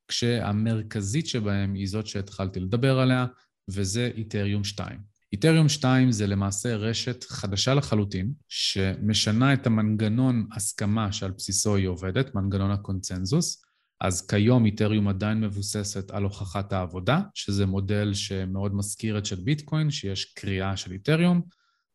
כשהמרכזית 0.09 1.27
שבהם 1.27 1.75
היא 1.75 1.89
זאת 1.89 2.07
שהתחלתי 2.07 2.61
לדבר 2.61 2.99
עליה, 2.99 3.27
וזה 3.69 4.11
איתריום 4.17 4.65
2. 4.65 4.99
איתריום 5.33 5.69
2 5.69 6.13
זה 6.13 6.27
למעשה 6.27 6.77
רשת 6.77 7.25
חדשה 7.25 7.75
לחלוטין, 7.75 8.33
שמשנה 8.49 9.55
את 9.55 9.67
המנגנון 9.67 10.47
הסכמה 10.53 11.13
שעל 11.13 11.31
בסיסו 11.31 11.77
היא 11.77 11.89
עובדת, 11.89 12.35
מנגנון 12.35 12.71
הקונצנזוס. 12.71 13.65
אז 14.01 14.27
כיום 14.27 14.67
איתריום 14.67 15.09
עדיין 15.09 15.41
מבוססת 15.41 16.11
על 16.11 16.23
הוכחת 16.23 16.73
העבודה, 16.73 17.21
שזה 17.35 17.67
מודל 17.67 18.15
שמאוד 18.15 18.75
מזכיר 18.75 19.19
את 19.19 19.27
של 19.27 19.37
ביטקוין, 19.37 19.91
שיש 19.91 20.25
קריאה 20.25 20.77
של 20.77 20.93
איתריום, 20.93 21.43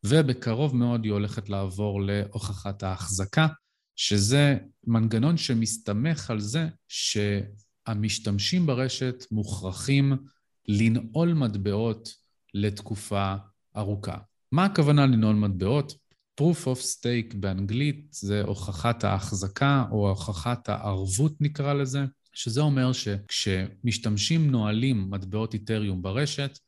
ובקרוב 0.05 0.75
מאוד 0.75 1.03
היא 1.03 1.11
הולכת 1.11 1.49
לעבור 1.49 2.01
להוכחת 2.01 2.83
ההחזקה, 2.83 3.47
שזה 3.95 4.57
מנגנון 4.87 5.37
שמסתמך 5.37 6.31
על 6.31 6.39
זה 6.39 6.67
שהמשתמשים 6.87 8.65
ברשת 8.65 9.25
מוכרחים 9.31 10.17
לנעול 10.67 11.33
מטבעות 11.33 12.09
לתקופה 12.53 13.35
ארוכה. 13.77 14.17
מה 14.51 14.65
הכוונה 14.65 15.05
לנעול 15.05 15.35
מטבעות? 15.35 15.93
proof 16.41 16.65
of 16.65 16.81
stake 16.81 17.35
באנגלית 17.35 18.07
זה 18.11 18.41
הוכחת 18.41 19.03
ההחזקה 19.03 19.85
או 19.91 20.09
הוכחת 20.09 20.69
הערבות 20.69 21.33
נקרא 21.39 21.73
לזה, 21.73 22.05
שזה 22.33 22.61
אומר 22.61 22.91
שכשמשתמשים 22.93 24.51
נועלים 24.51 25.09
מטבעות 25.09 25.53
איתריום 25.53 26.01
ברשת, 26.01 26.59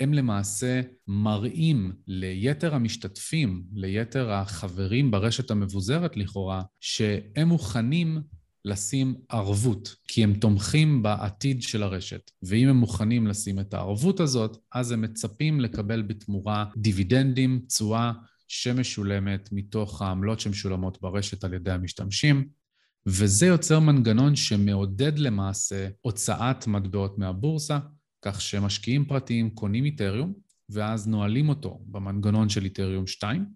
הם 0.00 0.14
למעשה 0.14 0.80
מראים 1.08 1.92
ליתר 2.06 2.74
המשתתפים, 2.74 3.62
ליתר 3.72 4.30
החברים 4.32 5.10
ברשת 5.10 5.50
המבוזרת 5.50 6.16
לכאורה, 6.16 6.62
שהם 6.80 7.48
מוכנים 7.48 8.22
לשים 8.64 9.14
ערבות, 9.28 9.96
כי 10.08 10.24
הם 10.24 10.34
תומכים 10.34 11.02
בעתיד 11.02 11.62
של 11.62 11.82
הרשת. 11.82 12.30
ואם 12.42 12.68
הם 12.68 12.76
מוכנים 12.76 13.26
לשים 13.26 13.60
את 13.60 13.74
הערבות 13.74 14.20
הזאת, 14.20 14.56
אז 14.72 14.92
הם 14.92 15.00
מצפים 15.00 15.60
לקבל 15.60 16.02
בתמורה 16.02 16.64
דיבידנדים, 16.76 17.60
תשואה 17.68 18.12
שמשולמת 18.48 19.48
מתוך 19.52 20.02
העמלות 20.02 20.40
שמשולמות 20.40 21.00
ברשת 21.00 21.44
על 21.44 21.54
ידי 21.54 21.70
המשתמשים. 21.70 22.48
וזה 23.06 23.46
יוצר 23.46 23.80
מנגנון 23.80 24.36
שמעודד 24.36 25.18
למעשה 25.18 25.88
הוצאת 26.00 26.66
מטבעות 26.66 27.18
מהבורסה, 27.18 27.78
כך 28.22 28.40
שמשקיעים 28.40 29.04
פרטיים 29.04 29.50
קונים 29.50 29.84
איתריום, 29.84 30.32
ואז 30.68 31.08
נועלים 31.08 31.48
אותו 31.48 31.80
במנגנון 31.86 32.48
של 32.48 32.64
איתריום 32.64 33.06
2, 33.06 33.46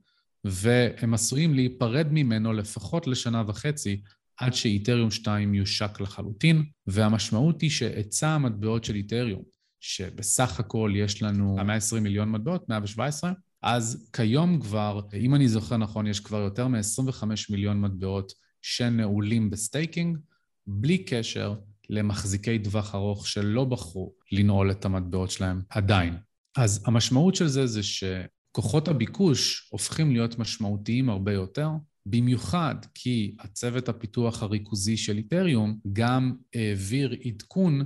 והם 0.45 1.15
עשויים 1.15 1.55
להיפרד 1.55 2.07
ממנו 2.11 2.53
לפחות 2.53 3.07
לשנה 3.07 3.43
וחצי 3.47 4.01
עד 4.37 4.55
שאיתריום 4.55 5.11
2 5.11 5.55
יושק 5.55 6.01
לחלוטין, 6.01 6.65
והמשמעות 6.87 7.61
היא 7.61 7.71
שהיצע 7.71 8.29
המטבעות 8.29 8.85
של 8.85 8.95
איתריום, 8.95 9.43
שבסך 9.81 10.61
הכל 10.61 10.93
יש 10.97 11.23
לנו 11.23 11.57
120 11.57 12.03
מיליון 12.03 12.31
מטבעות, 12.31 12.69
117, 12.69 13.33
אז 13.63 14.09
כיום 14.13 14.61
כבר, 14.61 15.01
אם 15.15 15.35
אני 15.35 15.49
זוכר 15.49 15.77
נכון, 15.77 16.07
יש 16.07 16.21
כבר 16.21 16.39
יותר 16.39 16.69
מ-25 16.69 17.25
מיליון 17.51 17.81
מטבעות 17.81 18.33
שנעולים 18.63 19.51
ב 19.51 19.58
staking, 19.58 20.19
בלי 20.67 20.99
קשר 20.99 21.55
למחזיקי 21.91 22.59
טווח 22.59 22.95
ארוך 22.95 23.29
שלא 23.29 23.65
בחרו 23.65 24.13
לנעול 24.33 24.71
את 24.71 24.85
המטבעות 24.85 25.31
שלהם 25.31 25.63
עדיין. 25.69 26.17
אז 26.57 26.83
המשמעות 26.87 27.35
של 27.35 27.47
זה 27.47 27.67
זה 27.67 27.81
שכוחות 27.83 28.89
הביקוש 28.89 29.69
הופכים 29.71 30.13
להיות 30.13 30.39
משמעותיים 30.39 31.09
הרבה 31.09 31.33
יותר, 31.33 31.69
במיוחד 32.07 32.75
כי 32.95 33.37
הצוות 33.41 33.89
הפיתוח 33.89 34.43
הריכוזי 34.43 34.97
של 34.97 35.17
איתריום 35.17 35.79
גם 35.93 36.37
העביר 36.55 37.17
עדכון 37.25 37.85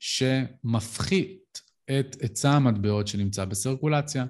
שמפחית 0.00 1.60
את 1.90 2.16
היצע 2.20 2.50
המטבעות 2.50 3.08
שנמצא 3.08 3.44
בסירקולציה. 3.44 4.26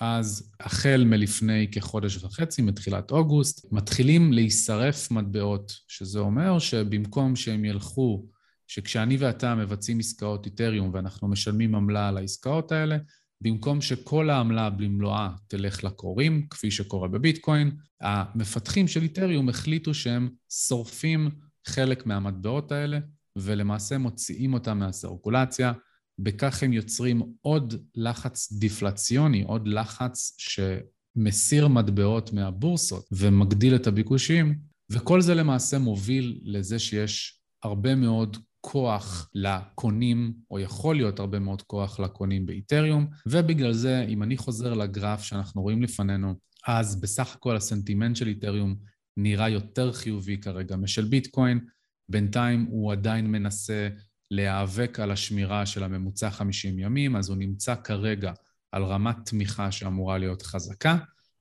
אז 0.00 0.52
החל 0.60 1.04
מלפני 1.06 1.68
כחודש 1.72 2.24
וחצי, 2.24 2.62
מתחילת 2.62 3.10
אוגוסט, 3.10 3.66
מתחילים 3.72 4.32
להישרף 4.32 5.10
מטבעות, 5.10 5.72
שזה 5.88 6.18
אומר 6.18 6.58
שבמקום 6.58 7.36
שהם 7.36 7.64
ילכו, 7.64 8.26
שכשאני 8.66 9.16
ואתה 9.16 9.54
מבצעים 9.54 9.98
עסקאות 9.98 10.46
איתריום 10.46 10.90
ואנחנו 10.94 11.28
משלמים 11.28 11.74
עמלה 11.74 12.08
על 12.08 12.16
העסקאות 12.16 12.72
האלה, 12.72 12.96
במקום 13.40 13.80
שכל 13.80 14.30
העמלה 14.30 14.70
במלואה 14.70 15.30
תלך 15.48 15.84
לקוראים, 15.84 16.46
כפי 16.50 16.70
שקורה 16.70 17.08
בביטקוין, 17.08 17.70
המפתחים 18.00 18.88
של 18.88 19.02
איתריום 19.02 19.48
החליטו 19.48 19.94
שהם 19.94 20.28
שורפים 20.52 21.30
חלק 21.66 22.06
מהמטבעות 22.06 22.72
האלה, 22.72 22.98
ולמעשה 23.36 23.98
מוציאים 23.98 24.54
אותם 24.54 24.78
מהסירקולציה. 24.78 25.72
בכך 26.18 26.62
הם 26.62 26.72
יוצרים 26.72 27.22
עוד 27.40 27.74
לחץ 27.94 28.52
דיפלציוני, 28.52 29.42
עוד 29.42 29.68
לחץ 29.68 30.36
שמסיר 30.38 31.68
מטבעות 31.68 32.32
מהבורסות 32.32 33.08
ומגדיל 33.12 33.76
את 33.76 33.86
הביקושים, 33.86 34.58
וכל 34.92 35.20
זה 35.20 35.34
למעשה 35.34 35.78
מוביל 35.78 36.40
לזה 36.44 36.78
שיש 36.78 37.40
הרבה 37.62 37.94
מאוד 37.94 38.36
כוח 38.68 39.30
לקונים, 39.34 40.34
או 40.50 40.58
יכול 40.58 40.96
להיות 40.96 41.18
הרבה 41.18 41.38
מאוד 41.38 41.62
כוח 41.62 42.00
לקונים 42.00 42.46
באיתריום, 42.46 43.06
ובגלל 43.26 43.72
זה, 43.72 44.04
אם 44.08 44.22
אני 44.22 44.36
חוזר 44.36 44.74
לגרף 44.74 45.22
שאנחנו 45.22 45.62
רואים 45.62 45.82
לפנינו, 45.82 46.34
אז 46.66 47.00
בסך 47.00 47.34
הכל 47.34 47.56
הסנטימנט 47.56 48.16
של 48.16 48.26
איתריום 48.26 48.76
נראה 49.16 49.48
יותר 49.48 49.92
חיובי 49.92 50.38
כרגע 50.38 50.76
משל 50.76 51.04
ביטקוין. 51.04 51.60
בינתיים 52.08 52.66
הוא 52.70 52.92
עדיין 52.92 53.26
מנסה 53.26 53.88
להיאבק 54.30 55.00
על 55.00 55.10
השמירה 55.10 55.66
של 55.66 55.84
הממוצע 55.84 56.30
50 56.30 56.78
ימים, 56.78 57.16
אז 57.16 57.28
הוא 57.28 57.36
נמצא 57.36 57.74
כרגע 57.74 58.32
על 58.72 58.82
רמת 58.82 59.16
תמיכה 59.24 59.72
שאמורה 59.72 60.18
להיות 60.18 60.42
חזקה, 60.42 60.96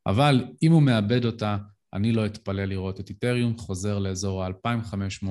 אבל 0.05 0.45
אם 0.63 0.71
הוא 0.71 0.81
מאבד 0.81 1.25
אותה, 1.25 1.57
אני 1.93 2.11
לא 2.11 2.25
אתפלא 2.25 2.65
לראות 2.65 2.99
את 2.99 3.09
איתריום 3.09 3.57
חוזר 3.57 3.99
לאזור 3.99 4.43
ה-2500 4.43 5.25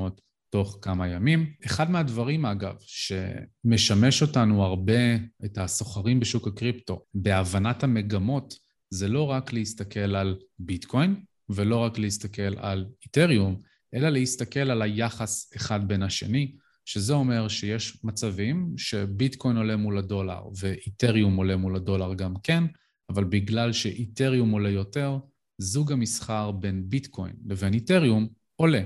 תוך 0.55 0.79
כמה 0.83 1.09
ימים. 1.09 1.53
אחד 1.67 1.91
מהדברים, 1.91 2.47
אגב, 2.47 2.75
שמשמש 2.81 4.23
אותנו 4.23 4.65
הרבה, 4.65 5.17
את 5.45 5.59
הסוחרים 5.59 6.21
בשוק 6.21 6.47
הקריפטו, 6.47 7.05
בהבנת 7.15 7.85
המגמות, 7.85 8.55
זה 8.91 9.09
לא 9.09 9.31
רק 9.31 9.53
להסתכל 9.53 10.17
על 10.17 10.37
ביטקוין, 10.59 11.17
ולא 11.49 11.77
רק 11.77 11.99
להסתכל 11.99 12.59
על 12.59 12.87
איתריום, 13.05 13.61
אלא 13.95 14.09
להסתכל 14.09 14.71
על 14.71 14.83
היחס 14.83 15.53
אחד 15.57 15.89
בין 15.89 16.03
השני, 16.03 16.55
שזה 16.85 17.13
אומר 17.13 17.49
שיש 17.49 18.05
מצבים 18.05 18.75
שביטקוין 18.77 19.57
עולה 19.57 19.77
מול 19.77 19.99
הדולר 19.99 20.41
ואיתריום 20.61 21.37
עולה 21.37 21.57
מול 21.57 21.77
הדולר 21.77 22.15
גם 22.15 22.35
כן, 22.43 22.65
אבל 23.11 23.25
בגלל 23.25 23.73
שאיתריום 23.73 24.51
עולה 24.51 24.71
יותר, 24.71 25.19
זוג 25.59 25.93
המסחר 25.93 26.51
בין 26.51 26.85
ביטקוין 26.89 27.35
לבין 27.47 27.75
איתריום 27.75 28.29
עולה, 28.57 28.83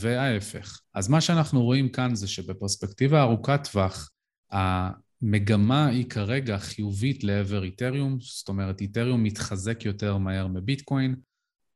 וההפך. 0.00 0.80
אז 0.94 1.08
מה 1.08 1.20
שאנחנו 1.20 1.62
רואים 1.62 1.88
כאן 1.88 2.14
זה 2.14 2.28
שבפרספקטיבה 2.28 3.22
ארוכת 3.22 3.60
טווח, 3.72 4.10
המגמה 4.50 5.86
היא 5.86 6.10
כרגע 6.10 6.58
חיובית 6.58 7.24
לעבר 7.24 7.64
איתריום, 7.64 8.18
זאת 8.20 8.48
אומרת, 8.48 8.80
איתריום 8.80 9.22
מתחזק 9.22 9.84
יותר 9.84 10.16
מהר 10.16 10.46
מביטקוין, 10.46 11.14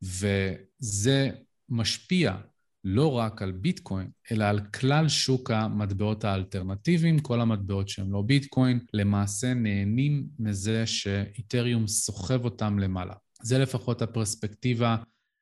וזה 0.02 1.30
משפיע 1.68 2.36
לא 2.84 3.12
רק 3.12 3.42
על 3.42 3.52
ביטקוין, 3.52 4.10
אלא 4.32 4.44
על 4.44 4.60
כלל 4.60 5.08
שוק 5.08 5.50
המטבעות 5.50 6.24
האלטרנטיביים, 6.24 7.18
כל 7.18 7.40
המטבעות 7.40 7.88
שהם 7.88 8.12
לא 8.12 8.22
ביטקוין, 8.22 8.80
למעשה 8.92 9.54
נהנים 9.54 10.26
מזה 10.38 10.86
שאיתריום 10.86 11.86
סוחב 11.86 12.44
אותם 12.44 12.78
למעלה. 12.78 13.14
זה 13.42 13.58
לפחות 13.58 14.02
הפרספקטיבה 14.02 14.96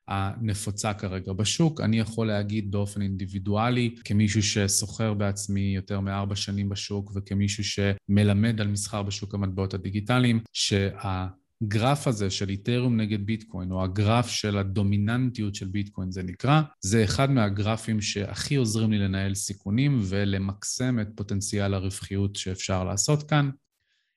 הנפוצה 0.09 0.95
כרגע 0.95 1.33
בשוק. 1.33 1.81
אני 1.81 1.99
יכול 1.99 2.27
להגיד 2.27 2.71
באופן 2.71 3.03
אינדיבידואלי, 3.03 3.95
כמישהו 4.05 4.43
שסוחר 4.43 5.15
בעצמי 5.15 5.73
יותר 5.77 6.01
מארבע 6.01 6.37
שנים 6.37 6.69
בשוק 6.69 7.13
וכמישהו 7.15 7.65
שמלמד 7.65 8.61
על 8.61 8.69
מסחר 8.69 9.03
בשוק 9.03 9.35
המטבעות 9.35 9.75
הדיגיטליים, 9.75 10.41
שה... 10.53 11.27
הגרף 11.63 12.07
הזה 12.07 12.31
של 12.31 12.49
איתריום 12.49 13.01
נגד 13.01 13.27
ביטקוין, 13.27 13.73
או 13.73 13.85
הגרף 13.85 14.29
של 14.29 14.59
הדומיננטיות 14.59 15.55
של 15.55 15.67
ביטקוין 15.67 16.11
זה 16.11 16.23
נקרא, 16.23 16.63
זה 16.81 17.05
אחד 17.05 17.31
מהגרפים 17.31 18.01
שהכי 18.01 18.57
עוזרים 18.57 18.93
לי 18.93 18.99
לנהל 18.99 19.35
סיכונים 19.35 19.99
ולמקסם 20.03 21.01
את 21.01 21.09
פוטנציאל 21.15 21.75
הרווחיות 21.75 22.37
שאפשר 22.37 22.85
לעשות 22.85 23.23
כאן. 23.23 23.51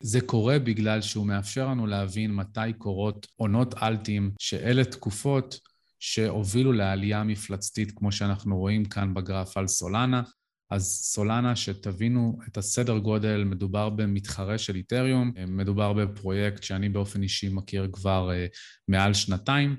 זה 0.03 0.21
קורה 0.21 0.59
בגלל 0.59 1.01
שהוא 1.01 1.27
מאפשר 1.27 1.67
לנו 1.67 1.87
להבין 1.87 2.35
מתי 2.35 2.73
קורות 2.77 3.27
עונות 3.35 3.73
אלטים, 3.83 4.31
שאלה 4.39 4.83
תקופות 4.83 5.59
שהובילו 6.03 6.73
לעלייה 6.73 7.23
מפלצתית, 7.23 7.91
כמו 7.95 8.11
שאנחנו 8.11 8.57
רואים 8.57 8.85
כאן 8.85 9.13
בגרף 9.13 9.57
על 9.57 9.67
סולנה, 9.67 10.21
אז 10.71 10.83
סולנה, 10.83 11.55
שתבינו 11.55 12.39
את 12.47 12.57
הסדר 12.57 12.97
גודל, 12.97 13.43
מדובר 13.43 13.89
במתחרה 13.89 14.57
של 14.57 14.75
איתריום, 14.75 15.31
מדובר 15.47 15.93
בפרויקט 15.93 16.63
שאני 16.63 16.89
באופן 16.89 17.23
אישי 17.23 17.49
מכיר 17.49 17.89
כבר 17.93 18.29
uh, 18.29 18.57
מעל 18.87 19.13
שנתיים, 19.13 19.75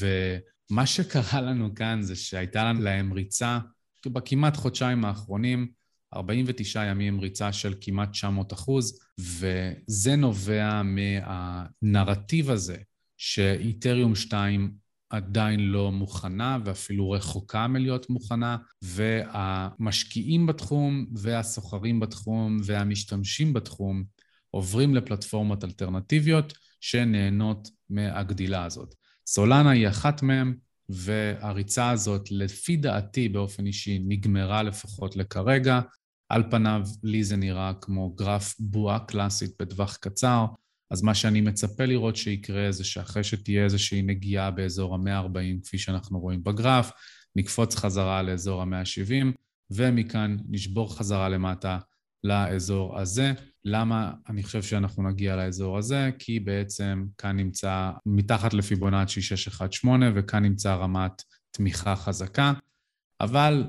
ומה 0.00 0.86
שקרה 0.86 1.40
לנו 1.40 1.74
כאן 1.74 2.02
זה 2.02 2.16
שהייתה 2.16 2.72
להם 2.72 3.12
ריצה 3.12 3.58
בכמעט 4.06 4.56
חודשיים 4.56 5.04
האחרונים, 5.04 5.68
49 6.14 6.84
ימים 6.84 7.20
ריצה 7.20 7.52
של 7.52 7.74
כמעט 7.80 8.10
900 8.10 8.52
אחוז, 8.52 8.98
וזה 9.20 10.16
נובע 10.16 10.82
מהנרטיב 10.82 12.50
הזה 12.50 12.76
שאיתריום 13.16 14.14
2 14.14 14.85
עדיין 15.10 15.60
לא 15.60 15.92
מוכנה 15.92 16.58
ואפילו 16.64 17.10
רחוקה 17.10 17.66
מלהיות 17.66 18.10
מוכנה, 18.10 18.56
והמשקיעים 18.82 20.46
בתחום 20.46 21.06
והסוחרים 21.14 22.00
בתחום 22.00 22.56
והמשתמשים 22.64 23.52
בתחום 23.52 24.04
עוברים 24.50 24.94
לפלטפורמות 24.94 25.64
אלטרנטיביות 25.64 26.52
שנהנות 26.80 27.68
מהגדילה 27.90 28.64
הזאת. 28.64 28.94
סולנה 29.26 29.70
היא 29.70 29.88
אחת 29.88 30.22
מהן, 30.22 30.54
והריצה 30.88 31.90
הזאת, 31.90 32.30
לפי 32.30 32.76
דעתי 32.76 33.28
באופן 33.28 33.66
אישי, 33.66 33.98
נגמרה 34.08 34.62
לפחות 34.62 35.16
לכרגע. 35.16 35.80
על 36.28 36.42
פניו, 36.50 36.82
לי 37.02 37.24
זה 37.24 37.36
נראה 37.36 37.72
כמו 37.80 38.10
גרף 38.10 38.54
בועה 38.58 38.98
קלאסית 38.98 39.50
בטווח 39.60 39.96
קצר, 39.96 40.46
אז 40.90 41.02
מה 41.02 41.14
שאני 41.14 41.40
מצפה 41.40 41.84
לראות 41.84 42.16
שיקרה 42.16 42.72
זה 42.72 42.84
שאחרי 42.84 43.24
שתהיה 43.24 43.64
איזושהי 43.64 44.02
נגיעה 44.02 44.50
באזור 44.50 44.94
ה-140, 44.94 45.64
כפי 45.64 45.78
שאנחנו 45.78 46.20
רואים 46.20 46.44
בגרף, 46.44 46.90
נקפוץ 47.36 47.74
חזרה 47.76 48.22
לאזור 48.22 48.62
ה-170, 48.62 49.26
ומכאן 49.70 50.36
נשבור 50.48 50.98
חזרה 50.98 51.28
למטה 51.28 51.78
לאזור 52.24 52.98
הזה. 52.98 53.32
למה 53.64 54.12
אני 54.28 54.42
חושב 54.42 54.62
שאנחנו 54.62 55.08
נגיע 55.08 55.36
לאזור 55.36 55.78
הזה? 55.78 56.10
כי 56.18 56.40
בעצם 56.40 57.06
כאן 57.18 57.36
נמצא 57.36 57.90
מתחת 58.06 58.54
לפיבונאצ'י 58.54 59.22
618 59.22 60.10
וכאן 60.14 60.42
נמצא 60.42 60.74
רמת 60.74 61.22
תמיכה 61.50 61.96
חזקה, 61.96 62.52
אבל 63.20 63.64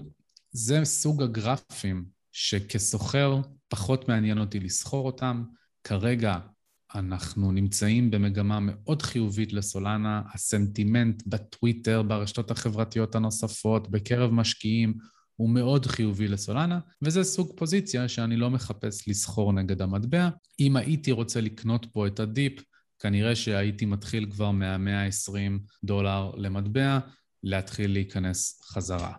זה 0.52 0.86
סוג 0.86 1.24
הגרפים 1.24 2.06
שכסוחר 2.32 3.42
פחות 3.68 4.10
מעניין 4.10 4.40
אותי 4.40 4.60
לסחור 4.60 5.06
אותם. 5.06 5.44
כרגע 5.84 6.38
אנחנו 6.96 7.52
נמצאים 7.52 8.12
במגמה 8.12 8.60
מאוד 8.62 9.02
חיובית 9.02 9.54
לסולנה, 9.54 10.22
הסנטימנט 10.34 11.24
בטוויטר, 11.28 12.02
ברשתות 12.02 12.52
החברתיות 12.52 13.16
הנוספות, 13.16 13.92
בקרב 13.92 14.32
משקיעים, 14.32 14.94
הוא 15.36 15.50
מאוד 15.50 15.86
חיובי 15.86 16.28
לסולנה, 16.28 16.80
וזה 17.02 17.24
סוג 17.24 17.52
פוזיציה 17.56 18.08
שאני 18.08 18.38
לא 18.38 18.50
מחפש 18.50 19.08
לסחור 19.08 19.54
נגד 19.54 19.82
המטבע. 19.82 20.30
אם 20.60 20.76
הייתי 20.76 21.12
רוצה 21.12 21.42
לקנות 21.42 21.86
פה 21.94 22.08
את 22.08 22.20
הדיפ, 22.20 22.62
כנראה 23.00 23.36
שהייתי 23.36 23.86
מתחיל 23.86 24.32
כבר 24.32 24.52
מה-120 24.52 25.60
דולר 25.84 26.32
למטבע, 26.36 27.00
להתחיל 27.44 27.92
להיכנס 27.92 28.62
חזרה. 28.64 29.14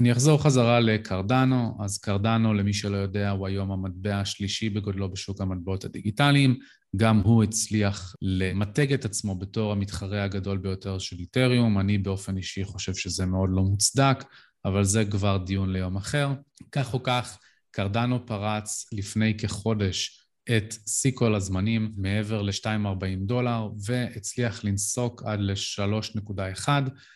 אני 0.00 0.12
אחזור 0.12 0.42
חזרה 0.42 0.80
לקרדנו, 0.80 1.78
אז 1.80 1.98
קרדנו, 1.98 2.54
למי 2.54 2.72
שלא 2.72 2.96
יודע, 2.96 3.30
הוא 3.30 3.46
היום 3.46 3.72
המטבע 3.72 4.20
השלישי 4.20 4.70
בגודלו 4.70 5.12
בשוק 5.12 5.40
המטבעות 5.40 5.84
הדיגיטליים. 5.84 6.58
גם 6.96 7.18
הוא 7.18 7.42
הצליח 7.42 8.14
למתג 8.22 8.92
את 8.92 9.04
עצמו 9.04 9.34
בתור 9.34 9.72
המתחרה 9.72 10.24
הגדול 10.24 10.58
ביותר 10.58 10.98
של 10.98 11.16
איתריום. 11.18 11.78
אני 11.78 11.98
באופן 11.98 12.36
אישי 12.36 12.64
חושב 12.64 12.94
שזה 12.94 13.26
מאוד 13.26 13.50
לא 13.52 13.62
מוצדק, 13.62 14.24
אבל 14.64 14.84
זה 14.84 15.04
כבר 15.04 15.36
דיון 15.36 15.72
ליום 15.72 15.96
אחר. 15.96 16.32
כך 16.72 16.94
או 16.94 17.02
כך, 17.02 17.38
קרדנו 17.70 18.26
פרץ 18.26 18.86
לפני 18.92 19.36
כחודש 19.36 20.26
את 20.56 20.74
שיא 20.86 21.12
כל 21.14 21.34
הזמנים 21.34 21.92
מעבר 21.96 22.42
ל-2.40 22.42 23.26
דולר 23.26 23.68
והצליח 23.84 24.64
לנסוק 24.64 25.22
עד 25.22 25.40
ל-3.1. 25.40 26.68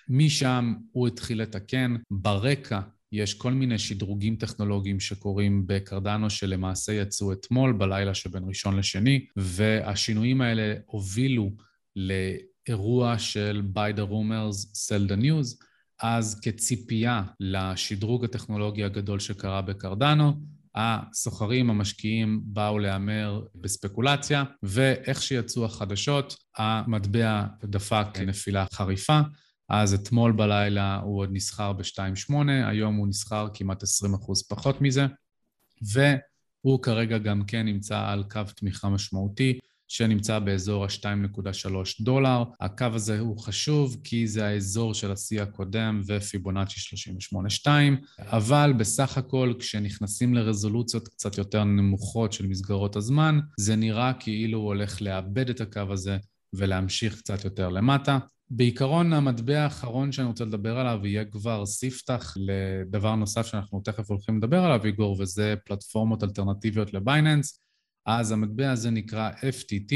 משם 0.09 0.74
הוא 0.92 1.09
התחיל 1.09 1.42
לתקן. 1.42 1.96
ברקע 2.11 2.80
יש 3.12 3.35
כל 3.35 3.53
מיני 3.53 3.79
שדרוגים 3.79 4.37
טכנולוגיים 4.37 5.01
שקורים 5.01 5.66
בקרדנו 5.66 6.31
שלמעשה 6.31 6.92
יצאו 6.92 7.33
אתמול 7.33 7.73
בלילה 7.73 8.14
שבין 8.14 8.42
ראשון 8.46 8.77
לשני, 8.77 9.27
והשינויים 9.37 10.40
האלה 10.40 10.75
הובילו 10.87 11.51
לאירוע 11.96 13.18
של 13.18 13.62
by 13.75 13.96
the 13.96 14.11
rumors, 14.11 14.66
sell 14.66 15.11
the 15.11 15.23
news, 15.23 15.64
אז 16.03 16.40
כציפייה 16.40 17.23
לשדרוג 17.40 18.25
הטכנולוגי 18.25 18.85
הגדול 18.85 19.18
שקרה 19.18 19.62
בקרדנו, 19.62 20.33
הסוחרים, 20.75 21.70
המשקיעים, 21.70 22.40
באו 22.44 22.79
להמר 22.79 23.42
בספקולציה, 23.55 24.44
ואיך 24.62 25.23
שיצאו 25.23 25.64
החדשות, 25.64 26.37
המטבע 26.57 27.46
דפק 27.64 28.07
נפילה 28.27 28.64
חריפה. 28.73 29.20
אז 29.70 29.94
אתמול 29.94 30.33
בלילה 30.33 30.96
הוא 30.96 31.18
עוד 31.18 31.28
נסחר 31.33 31.72
ב-2.8, 31.72 32.35
היום 32.66 32.96
הוא 32.96 33.09
נסחר 33.09 33.48
כמעט 33.54 33.83
20% 33.83 33.87
פחות 34.48 34.80
מזה, 34.80 35.06
והוא 35.83 36.83
כרגע 36.83 37.18
גם 37.18 37.44
כן 37.44 37.66
נמצא 37.66 38.00
על 38.06 38.24
קו 38.30 38.40
תמיכה 38.56 38.88
משמעותי. 38.88 39.59
שנמצא 39.90 40.38
באזור 40.38 40.85
ה-2.3 40.85 41.70
דולר. 42.00 42.42
הקו 42.61 42.85
הזה 42.94 43.20
הוא 43.20 43.38
חשוב 43.38 43.96
כי 44.04 44.26
זה 44.26 44.46
האזור 44.46 44.94
של 44.94 45.12
השיא 45.12 45.42
הקודם 45.42 46.00
ופיבונאצ'י 46.06 46.96
38.2, 47.66 47.68
אבל 48.18 48.72
בסך 48.78 49.18
הכל 49.18 49.54
כשנכנסים 49.59 50.35
לרזולוציות 50.35 51.09
קצת 51.09 51.38
יותר 51.38 51.64
נמוכות 51.64 52.33
של 52.33 52.46
מסגרות 52.46 52.96
הזמן, 52.96 53.40
זה 53.59 53.76
נראה 53.76 54.12
כאילו 54.12 54.59
הוא 54.59 54.66
הולך 54.66 55.02
לאבד 55.02 55.50
את 55.50 55.61
הקו 55.61 55.87
הזה 55.90 56.18
ולהמשיך 56.52 57.18
קצת 57.18 57.44
יותר 57.44 57.68
למטה. 57.68 58.18
בעיקרון 58.50 59.12
המטבע 59.12 59.60
האחרון 59.62 60.12
שאני 60.12 60.28
רוצה 60.28 60.44
לדבר 60.44 60.78
עליו 60.78 61.06
יהיה 61.06 61.24
כבר 61.24 61.66
ספתח 61.66 62.34
לדבר 62.36 63.14
נוסף 63.14 63.46
שאנחנו 63.46 63.80
תכף 63.80 64.10
הולכים 64.10 64.38
לדבר 64.38 64.64
עליו, 64.64 64.84
איגור, 64.84 65.16
וזה 65.20 65.54
פלטפורמות 65.64 66.24
אלטרנטיביות 66.24 66.94
לבייננס. 66.94 67.60
אז 68.06 68.32
המטבע 68.32 68.70
הזה 68.70 68.90
נקרא 68.90 69.30
FTT. 69.30 69.94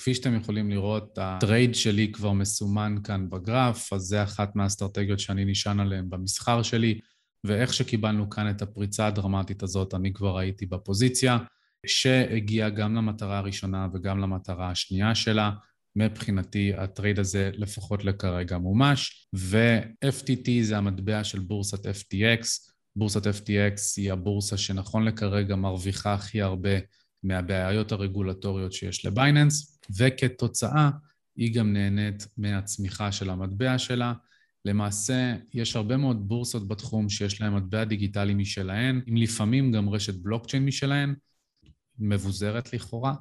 כפי 0.00 0.14
שאתם 0.14 0.34
יכולים 0.34 0.70
לראות, 0.70 1.18
הטרייד 1.20 1.74
שלי 1.74 2.12
כבר 2.12 2.32
מסומן 2.32 2.96
כאן 3.04 3.30
בגרף, 3.30 3.92
אז 3.92 4.02
זה 4.02 4.22
אחת 4.22 4.56
מהאסטרטגיות 4.56 5.20
שאני 5.20 5.44
נשען 5.44 5.80
עליהן 5.80 6.10
במסחר 6.10 6.62
שלי, 6.62 7.00
ואיך 7.44 7.74
שקיבלנו 7.74 8.30
כאן 8.30 8.50
את 8.50 8.62
הפריצה 8.62 9.06
הדרמטית 9.06 9.62
הזאת, 9.62 9.94
אני 9.94 10.12
כבר 10.12 10.38
הייתי 10.38 10.66
בפוזיציה, 10.66 11.38
שהגיעה 11.86 12.70
גם 12.70 12.94
למטרה 12.94 13.38
הראשונה 13.38 13.88
וגם 13.94 14.18
למטרה 14.20 14.70
השנייה 14.70 15.14
שלה. 15.14 15.50
מבחינתי 15.96 16.72
הטרייד 16.74 17.18
הזה 17.18 17.50
לפחות 17.54 18.04
לכרגע 18.04 18.58
מומש, 18.58 19.28
ו-FTT 19.34 20.50
זה 20.62 20.78
המטבע 20.78 21.24
של 21.24 21.38
בורסת 21.38 21.86
FTX. 21.86 22.70
בורסת 22.96 23.26
FTX 23.26 23.80
היא 23.96 24.12
הבורסה 24.12 24.56
שנכון 24.56 25.04
לכרגע 25.04 25.56
מרוויחה 25.56 26.14
הכי 26.14 26.42
הרבה 26.42 26.70
מהבעיות 27.22 27.92
הרגולטוריות 27.92 28.72
שיש 28.72 29.06
לבייננס, 29.06 29.80
וכתוצאה 29.98 30.90
היא 31.36 31.54
גם 31.54 31.72
נהנית 31.72 32.26
מהצמיחה 32.36 33.12
של 33.12 33.30
המטבע 33.30 33.78
שלה. 33.78 34.12
למעשה, 34.64 35.34
יש 35.54 35.76
הרבה 35.76 35.96
מאוד 35.96 36.28
בורסות 36.28 36.68
בתחום 36.68 37.08
שיש 37.08 37.40
להן 37.40 37.52
מטבע 37.52 37.84
דיגיטלי 37.84 38.34
משלהן, 38.34 39.00
עם 39.06 39.16
לפעמים 39.16 39.72
גם 39.72 39.88
רשת 39.88 40.14
בלוקצ'יין 40.14 40.64
משלהן, 40.64 41.14
מבוזרת 41.98 42.72
לכאורה, 42.72 43.14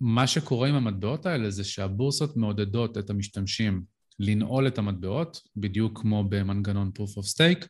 ומה 0.00 0.26
שקורה 0.26 0.68
עם 0.68 0.74
המטבעות 0.74 1.26
האלה 1.26 1.50
זה 1.50 1.64
שהבורסות 1.64 2.36
מעודדות 2.36 2.98
את 2.98 3.10
המשתמשים 3.10 3.82
לנעול 4.18 4.66
את 4.66 4.78
המטבעות, 4.78 5.40
בדיוק 5.56 6.00
כמו 6.00 6.24
במנגנון 6.28 6.90
proof 6.98 7.18
of 7.20 7.36
stake, 7.36 7.66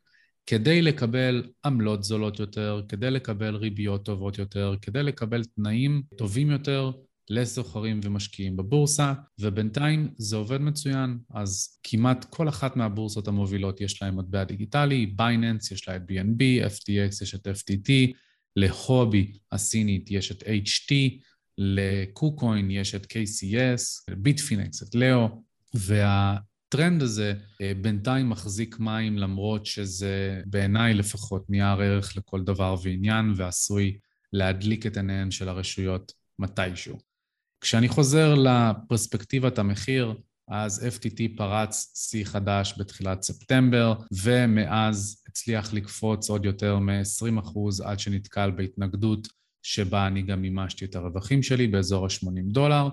כדי 0.47 0.83
לקבל 0.83 1.43
עמלות 1.65 2.05
זולות 2.05 2.39
יותר, 2.39 2.83
כדי 2.89 3.11
לקבל 3.11 3.57
ריביות 3.57 4.05
טובות 4.05 4.39
יותר, 4.39 4.75
כדי 4.83 5.03
לקבל 5.03 5.45
תנאים 5.45 6.03
טובים 6.17 6.51
יותר 6.51 6.91
לסוחרים 7.31 8.01
ומשקיעים 8.03 8.57
בבורסה, 8.57 9.13
ובינתיים 9.41 10.11
זה 10.17 10.37
עובד 10.37 10.61
מצוין, 10.61 11.19
אז 11.35 11.79
כמעט 11.83 12.25
כל 12.25 12.49
אחת 12.49 12.77
מהבורסות 12.77 13.29
המובילות 13.29 13.81
יש 13.81 14.03
להן 14.03 14.15
מטבע 14.15 14.45
דיגיטלי, 14.45 15.07
בייננס 15.07 15.71
יש 15.71 15.89
לה 15.89 15.97
את 15.97 16.03
BNB, 16.03 16.67
FTX 16.67 17.23
יש 17.23 17.35
את 17.35 17.47
FTT, 17.47 17.91
ל 18.57 18.70
Huobi 18.70 19.39
הסינית 19.53 20.11
יש 20.11 20.33
את 20.33 20.43
HT, 20.43 20.95
ל 21.59 21.75
KuCoin 21.75 22.71
יש 22.71 22.95
את 22.95 23.05
KCS, 23.13 24.11
ל 24.11 24.19
Bitfinex 24.19 24.83
את 24.83 24.95
לאו, 24.95 25.43
וה... 25.75 26.37
הטרנד 26.69 27.03
הזה 27.03 27.35
אה, 27.63 27.73
בינתיים 27.81 28.29
מחזיק 28.29 28.79
מים 28.79 29.19
למרות 29.19 29.67
שזה 29.67 30.43
בעיניי 30.47 30.95
לפחות 30.95 31.51
נייר 31.51 31.81
ערך 31.81 32.17
לכל 32.17 32.45
דבר 32.45 32.77
ועניין 32.83 33.33
ועשוי 33.37 33.99
להדליק 34.33 34.87
את 34.87 34.97
עיניהן 34.97 35.31
של 35.31 35.49
הרשויות 35.49 36.13
מתישהו. 36.39 36.99
כשאני 37.61 37.89
חוזר 37.89 38.35
לפרספקטיבת 38.35 39.59
המחיר, 39.59 40.15
אז 40.49 40.87
FTT 40.97 41.37
פרץ 41.37 41.93
שיא 41.95 42.25
חדש 42.25 42.75
בתחילת 42.79 43.23
ספטמבר, 43.23 43.95
ומאז 44.25 45.23
הצליח 45.29 45.73
לקפוץ 45.73 46.31
עוד 46.31 46.45
יותר 46.45 46.79
מ-20% 46.79 47.59
עד 47.85 47.99
שנתקל 47.99 48.51
בהתנגדות 48.51 49.29
שבה 49.69 50.07
אני 50.07 50.23
גם 50.23 50.43
מימשתי 50.43 50.85
את 50.85 50.97
הרווחים 50.97 51.43
שלי 51.43 51.67
באזור 51.67 52.05
ה-80 52.05 52.53
דולר. 52.53 52.89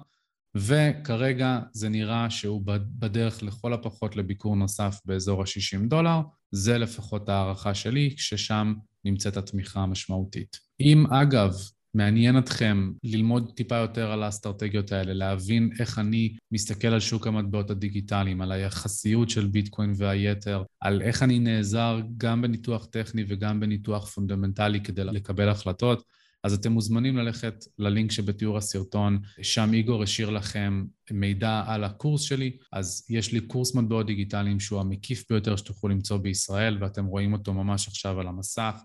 וכרגע 0.56 1.60
זה 1.74 1.90
נראה 1.90 2.30
שהוא 2.30 2.62
בדרך 3.00 3.44
לכל 3.44 3.74
הפחות 3.74 4.16
לביקור 4.16 4.56
נוסף 4.56 5.00
באזור 5.06 5.42
ה-60 5.42 5.88
דולר, 5.88 6.22
זה 6.52 6.78
לפחות 6.78 7.30
הערכה 7.30 7.74
שלי, 7.74 8.14
ששם 8.18 8.74
נמצאת 9.06 9.38
התמיכה 9.38 9.80
המשמעותית. 9.80 10.58
אם 10.80 11.06
אגב, 11.08 11.54
מעניין 11.94 12.38
אתכם 12.38 12.92
ללמוד 13.04 13.52
טיפה 13.56 13.76
יותר 13.76 14.12
על 14.12 14.24
האסטרטגיות 14.24 14.92
האלה, 14.92 15.14
להבין 15.14 15.70
איך 15.80 16.00
אני 16.00 16.36
מסתכל 16.52 16.88
על 16.88 17.00
שוק 17.00 17.28
המטבעות 17.28 17.72
הדיגיטליים, 17.72 18.42
על 18.42 18.52
היחסיות 18.52 19.30
של 19.30 19.48
ביטקוין 19.48 19.94
והיתר, 19.98 20.64
על 20.82 21.02
איך 21.02 21.24
אני 21.24 21.40
נעזר 21.40 22.00
גם 22.18 22.42
בניתוח 22.42 22.86
טכני 22.86 23.24
וגם 23.28 23.60
בניתוח 23.60 24.10
פונדמנטלי 24.10 24.82
כדי 24.82 25.04
לקבל 25.04 25.50
החלטות. 25.50 26.04
אז 26.46 26.54
אתם 26.54 26.72
מוזמנים 26.72 27.18
ללכת 27.18 27.66
ללינק 27.80 28.12
שבתיאור 28.12 28.58
הסרטון, 28.58 29.20
שם 29.42 29.74
איגור 29.74 30.04
השאיר 30.04 30.30
לכם 30.30 30.86
מידע 31.12 31.64
על 31.68 31.84
הקורס 31.84 32.22
שלי, 32.22 32.58
אז 32.74 33.06
יש 33.10 33.32
לי 33.32 33.42
קורס 33.42 33.76
מטבעות 33.76 34.06
דיגיטליים 34.06 34.60
שהוא 34.60 34.80
המקיף 34.80 35.24
ביותר 35.30 35.56
שתוכלו 35.56 35.90
למצוא 35.90 36.18
בישראל, 36.18 36.78
ואתם 36.82 37.06
רואים 37.06 37.34
אותו 37.34 37.54
ממש 37.54 37.88
עכשיו 37.88 38.20
על 38.20 38.28
המסך. 38.28 38.76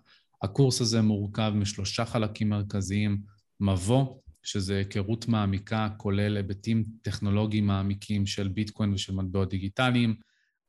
הקורס 0.42 0.80
הזה 0.80 1.02
מורכב 1.02 1.52
משלושה 1.54 2.04
חלקים 2.04 2.48
מרכזיים, 2.48 3.20
מבוא, 3.60 4.06
שזה 4.42 4.76
היכרות 4.78 5.28
מעמיקה, 5.28 5.88
כולל 5.96 6.36
היבטים 6.36 6.84
טכנולוגיים 7.02 7.66
מעמיקים 7.66 8.26
של 8.26 8.48
ביטקוין 8.48 8.92
ושל 8.92 9.14
מטבעות 9.14 9.50
דיגיטליים, 9.50 10.14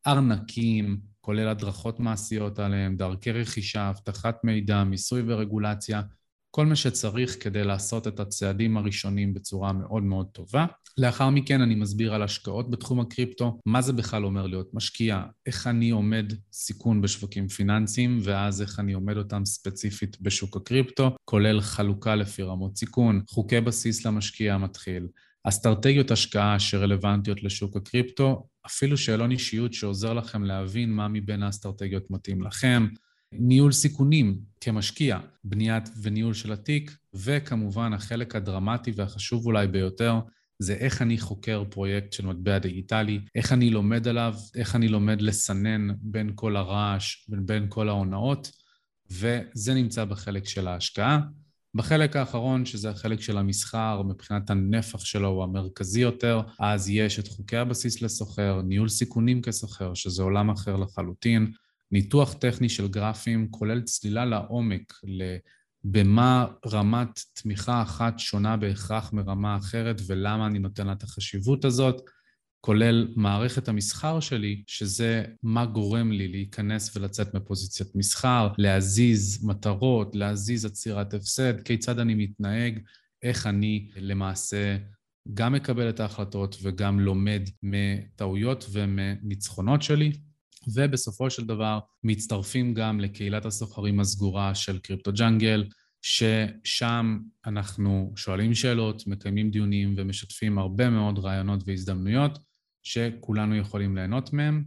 ארנקים, 0.07 0.99
כולל 1.21 1.47
הדרכות 1.47 1.99
מעשיות 1.99 2.59
עליהם, 2.59 2.97
דרכי 2.97 3.31
רכישה, 3.31 3.89
אבטחת 3.89 4.43
מידע, 4.43 4.83
מיסוי 4.83 5.21
ורגולציה, 5.25 6.01
כל 6.51 6.65
מה 6.65 6.75
שצריך 6.75 7.43
כדי 7.43 7.63
לעשות 7.63 8.07
את 8.07 8.19
הצעדים 8.19 8.77
הראשונים 8.77 9.33
בצורה 9.33 9.73
מאוד 9.73 10.03
מאוד 10.03 10.27
טובה. 10.31 10.65
לאחר 10.97 11.29
מכן 11.29 11.61
אני 11.61 11.75
מסביר 11.75 12.13
על 12.13 12.23
השקעות 12.23 12.71
בתחום 12.71 12.99
הקריפטו, 12.99 13.59
מה 13.65 13.81
זה 13.81 13.93
בכלל 13.93 14.25
אומר 14.25 14.47
להיות 14.47 14.73
משקיע, 14.73 15.23
איך 15.45 15.67
אני 15.67 15.89
עומד 15.89 16.33
סיכון 16.53 17.01
בשווקים 17.01 17.47
פיננסיים, 17.47 18.19
ואז 18.23 18.61
איך 18.61 18.79
אני 18.79 18.93
עומד 18.93 19.17
אותם 19.17 19.45
ספציפית 19.45 20.21
בשוק 20.21 20.57
הקריפטו, 20.57 21.15
כולל 21.25 21.61
חלוקה 21.61 22.15
לפי 22.15 22.43
רמות 22.43 22.77
סיכון, 22.77 23.21
חוקי 23.29 23.61
בסיס 23.61 24.05
למשקיע 24.05 24.53
המתחיל, 24.53 25.07
אסטרטגיות 25.43 26.11
השקעה 26.11 26.59
שרלוונטיות 26.59 27.43
לשוק 27.43 27.77
הקריפטו, 27.77 28.47
אפילו 28.65 28.97
שאלון 28.97 29.31
אישיות 29.31 29.73
שעוזר 29.73 30.13
לכם 30.13 30.43
להבין 30.43 30.91
מה 30.91 31.07
מבין 31.07 31.43
האסטרטגיות 31.43 32.03
מתאים 32.09 32.41
לכם, 32.41 32.87
ניהול 33.33 33.71
סיכונים 33.71 34.39
כמשקיע, 34.61 35.19
בניית 35.43 35.89
וניהול 36.01 36.33
של 36.33 36.51
התיק, 36.51 36.97
וכמובן 37.13 37.93
החלק 37.93 38.35
הדרמטי 38.35 38.91
והחשוב 38.95 39.45
אולי 39.45 39.67
ביותר, 39.67 40.19
זה 40.59 40.73
איך 40.73 41.01
אני 41.01 41.17
חוקר 41.17 41.63
פרויקט 41.69 42.13
של 42.13 42.25
מטבע 42.25 42.59
דיגיטלי, 42.59 43.19
איך 43.35 43.53
אני 43.53 43.69
לומד 43.69 44.07
עליו, 44.07 44.33
איך 44.55 44.75
אני 44.75 44.87
לומד 44.87 45.21
לסנן 45.21 45.87
בין 46.01 46.31
כל 46.35 46.55
הרעש 46.55 47.29
ובין 47.29 47.65
כל 47.69 47.89
ההונאות, 47.89 48.51
וזה 49.11 49.73
נמצא 49.73 50.05
בחלק 50.05 50.47
של 50.47 50.67
ההשקעה. 50.67 51.19
בחלק 51.75 52.15
האחרון, 52.15 52.65
שזה 52.65 52.89
החלק 52.89 53.21
של 53.21 53.37
המסחר, 53.37 54.01
מבחינת 54.01 54.49
הנפח 54.49 55.05
שלו 55.05 55.27
הוא 55.27 55.43
המרכזי 55.43 56.01
יותר, 56.01 56.41
אז 56.59 56.89
יש 56.89 57.19
את 57.19 57.27
חוקי 57.27 57.57
הבסיס 57.57 58.01
לסוחר, 58.01 58.61
ניהול 58.61 58.89
סיכונים 58.89 59.41
כסוחר, 59.41 59.93
שזה 59.93 60.23
עולם 60.23 60.49
אחר 60.49 60.75
לחלוטין, 60.75 61.51
ניתוח 61.91 62.33
טכני 62.33 62.69
של 62.69 62.87
גרפים, 62.87 63.47
כולל 63.51 63.81
צלילה 63.81 64.25
לעומק 64.25 64.93
במה 65.83 66.45
רמת 66.67 67.19
תמיכה 67.33 67.81
אחת 67.81 68.19
שונה 68.19 68.57
בהכרח 68.57 69.13
מרמה 69.13 69.57
אחרת 69.57 70.01
ולמה 70.07 70.47
אני 70.47 70.59
נותן 70.59 70.87
לה 70.87 70.93
את 70.93 71.03
החשיבות 71.03 71.65
הזאת, 71.65 72.01
כולל 72.61 73.07
מערכת 73.15 73.67
המסחר 73.67 74.19
שלי, 74.19 74.63
שזה 74.67 75.23
מה 75.43 75.65
גורם 75.65 76.11
לי 76.11 76.27
להיכנס 76.27 76.97
ולצאת 76.97 77.33
מפוזיציית 77.33 77.95
מסחר, 77.95 78.49
להזיז 78.57 79.45
מטרות, 79.45 80.15
להזיז 80.15 80.65
עצירת 80.65 81.13
הפסד, 81.13 81.61
כיצד 81.61 81.99
אני 81.99 82.15
מתנהג, 82.15 82.79
איך 83.23 83.47
אני 83.47 83.89
למעשה 83.95 84.77
גם 85.33 85.53
מקבל 85.53 85.89
את 85.89 85.99
ההחלטות 85.99 86.57
וגם 86.61 86.99
לומד 86.99 87.41
מטעויות 87.63 88.65
ומניצחונות 88.71 89.81
שלי. 89.81 90.11
ובסופו 90.67 91.29
של 91.29 91.45
דבר 91.45 91.79
מצטרפים 92.03 92.73
גם 92.73 92.99
לקהילת 92.99 93.45
הסוחרים 93.45 93.99
הסגורה 93.99 94.55
של 94.55 94.79
קריפטו 94.79 95.11
ג'אנגל, 95.13 95.63
ששם 96.01 97.19
אנחנו 97.45 98.13
שואלים 98.15 98.53
שאלות, 98.53 99.07
מקיימים 99.07 99.51
דיונים 99.51 99.93
ומשתפים 99.97 100.57
הרבה 100.57 100.89
מאוד 100.89 101.19
רעיונות 101.19 101.63
והזדמנויות 101.65 102.39
שכולנו 102.83 103.55
יכולים 103.55 103.95
ליהנות 103.95 104.33
מהם. 104.33 104.63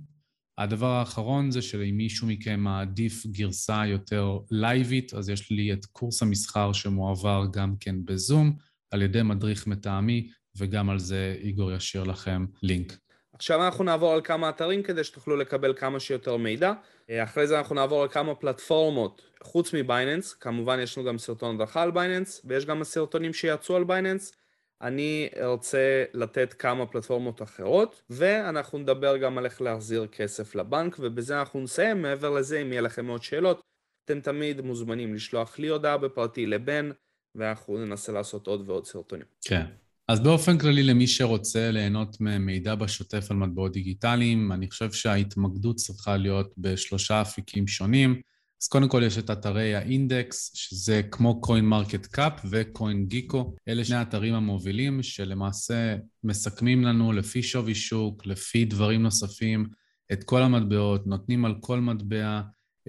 הדבר 0.59 0.91
האחרון 0.91 1.51
זה 1.51 1.63
שאם 1.63 1.97
מישהו 1.97 2.27
מכם 2.27 2.61
מעדיף 2.61 3.27
גרסה 3.27 3.87
יותר 3.87 4.39
לייבית, 4.51 5.15
אז 5.15 5.29
יש 5.29 5.51
לי 5.51 5.73
את 5.73 5.87
קורס 5.87 6.23
המסחר 6.23 6.73
שמועבר 6.73 7.45
גם 7.53 7.75
כן 7.81 8.05
בזום 8.05 8.57
על 8.91 9.03
ידי 9.03 9.23
מדריך 9.23 9.67
מטעמי, 9.67 10.31
וגם 10.57 10.91
על 10.91 10.99
זה 10.99 11.37
איגור 11.41 11.73
ישאיר 11.73 12.05
לכם 12.05 12.47
לינק. 12.63 12.99
עכשיו 13.35 13.65
אנחנו 13.65 13.85
נעבור 13.85 14.13
על 14.13 14.21
כמה 14.21 14.49
אתרים 14.49 14.83
כדי 14.83 15.05
שתוכלו 15.05 15.37
לקבל 15.37 15.75
כמה 15.77 16.01
שיותר 16.01 16.37
מידע. 16.37 16.73
אה, 17.11 17.23
אחרי 17.23 17.47
זה 17.47 17.59
אנחנו 17.59 17.75
נעבור 17.75 18.03
על 18.03 18.09
כמה 18.09 18.35
פלטפורמות 18.35 19.23
חוץ 19.43 19.75
מבייננס, 19.75 20.33
כמובן 20.33 20.79
יש 20.81 20.99
לנו 20.99 21.07
גם 21.07 21.19
סרטון 21.19 21.55
הדרכה 21.55 21.83
על 21.83 21.91
בייננס, 21.91 22.41
ויש 22.45 22.67
גם 22.67 22.81
הסרטונים 22.81 23.33
שיצאו 23.33 23.77
על 23.77 23.85
בייננס. 23.85 24.33
אני 24.83 25.29
ארצה 25.41 26.05
לתת 26.15 26.53
כמה 26.53 26.87
פלטפורמות 26.87 27.43
אחרות, 27.43 28.03
ואנחנו 28.11 28.79
נדבר 28.79 29.17
גם 29.17 29.39
על 29.39 29.45
איך 29.45 29.63
להחזיר 29.63 30.07
כסף 30.07 30.55
לבנק, 30.55 30.97
ובזה 30.99 31.39
אנחנו 31.39 31.61
נסיים. 31.61 32.03
מעבר 32.03 32.31
לזה, 32.31 32.63
אם 32.63 32.73
יהיה 32.73 32.81
לכם 32.81 33.07
עוד 33.07 33.23
שאלות, 33.23 33.61
אתם 34.05 34.21
תמיד 34.21 34.61
מוזמנים 34.61 35.15
לשלוח 35.15 35.59
לי 35.59 35.69
הודעה 35.69 35.99
בפרטי 35.99 36.47
לבן, 36.47 36.91
ואנחנו 37.35 37.79
ננסה 37.79 38.13
לעשות 38.13 38.47
עוד 38.47 38.69
ועוד 38.69 38.87
סרטונים. 38.87 39.27
כן. 39.45 39.65
אז 40.09 40.21
באופן 40.21 40.59
כללי, 40.59 40.83
למי 40.83 41.07
שרוצה 41.07 41.71
ליהנות 41.71 42.17
ממידע 42.21 42.75
בשוטף 42.75 43.27
על 43.31 43.37
מטבעות 43.37 43.73
דיגיטליים, 43.73 44.53
אני 44.53 44.71
חושב 44.71 44.93
שההתמקדות 44.93 45.77
צריכה 45.77 46.17
להיות 46.17 46.55
בשלושה 46.59 47.23
אפיקים 47.23 47.67
שונים. 47.67 48.21
אז 48.63 48.69
קודם 48.69 48.89
כל 48.89 49.03
יש 49.07 49.19
את 49.19 49.31
אתרי 49.31 49.75
האינדקס, 49.75 50.51
שזה 50.55 51.03
כמו 51.11 51.41
CoinMarketCap 51.41 52.41
ו 52.51 53.07
CoinGecko. 53.07 53.55
אלה 53.69 53.85
שני 53.85 53.97
האתרים 53.97 54.35
המובילים 54.35 55.03
שלמעשה 55.03 55.97
מסכמים 56.25 56.85
לנו 56.85 57.13
לפי 57.13 57.43
שווי 57.43 57.75
שוק, 57.75 58.27
לפי 58.27 58.65
דברים 58.65 59.03
נוספים, 59.03 59.67
את 60.13 60.25
כל 60.25 60.43
המטבעות, 60.43 61.07
נותנים 61.07 61.45
על 61.45 61.55
כל 61.61 61.81
מטבע 61.81 62.41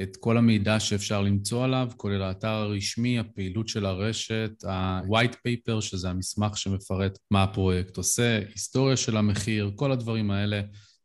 את 0.02 0.18
כל 0.18 0.38
המידע 0.38 0.80
שאפשר 0.80 1.22
למצוא 1.22 1.64
עליו, 1.64 1.92
כולל 1.98 2.22
האתר 2.22 2.48
הרשמי, 2.48 3.20
הפעילות 3.20 3.68
של 3.68 3.86
הרשת, 3.86 4.52
ה-white 4.64 5.34
paper, 5.34 5.82
שזה 5.82 6.10
המסמך 6.10 6.58
שמפרט 6.58 7.20
מה 7.32 7.44
הפרויקט 7.44 7.98
עושה, 7.98 8.40
היסטוריה 8.50 8.98
של 8.98 9.18
המחיר, 9.18 9.72
כל 9.76 9.92
הדברים 9.92 10.32
האלה 10.32 10.62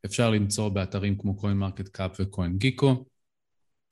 אפשר 0.06 0.30
למצוא 0.30 0.68
באתרים 0.68 1.18
כמו 1.18 1.36
CoinMarketCap 1.42 2.20
ו-CoinGeeko. 2.20 2.86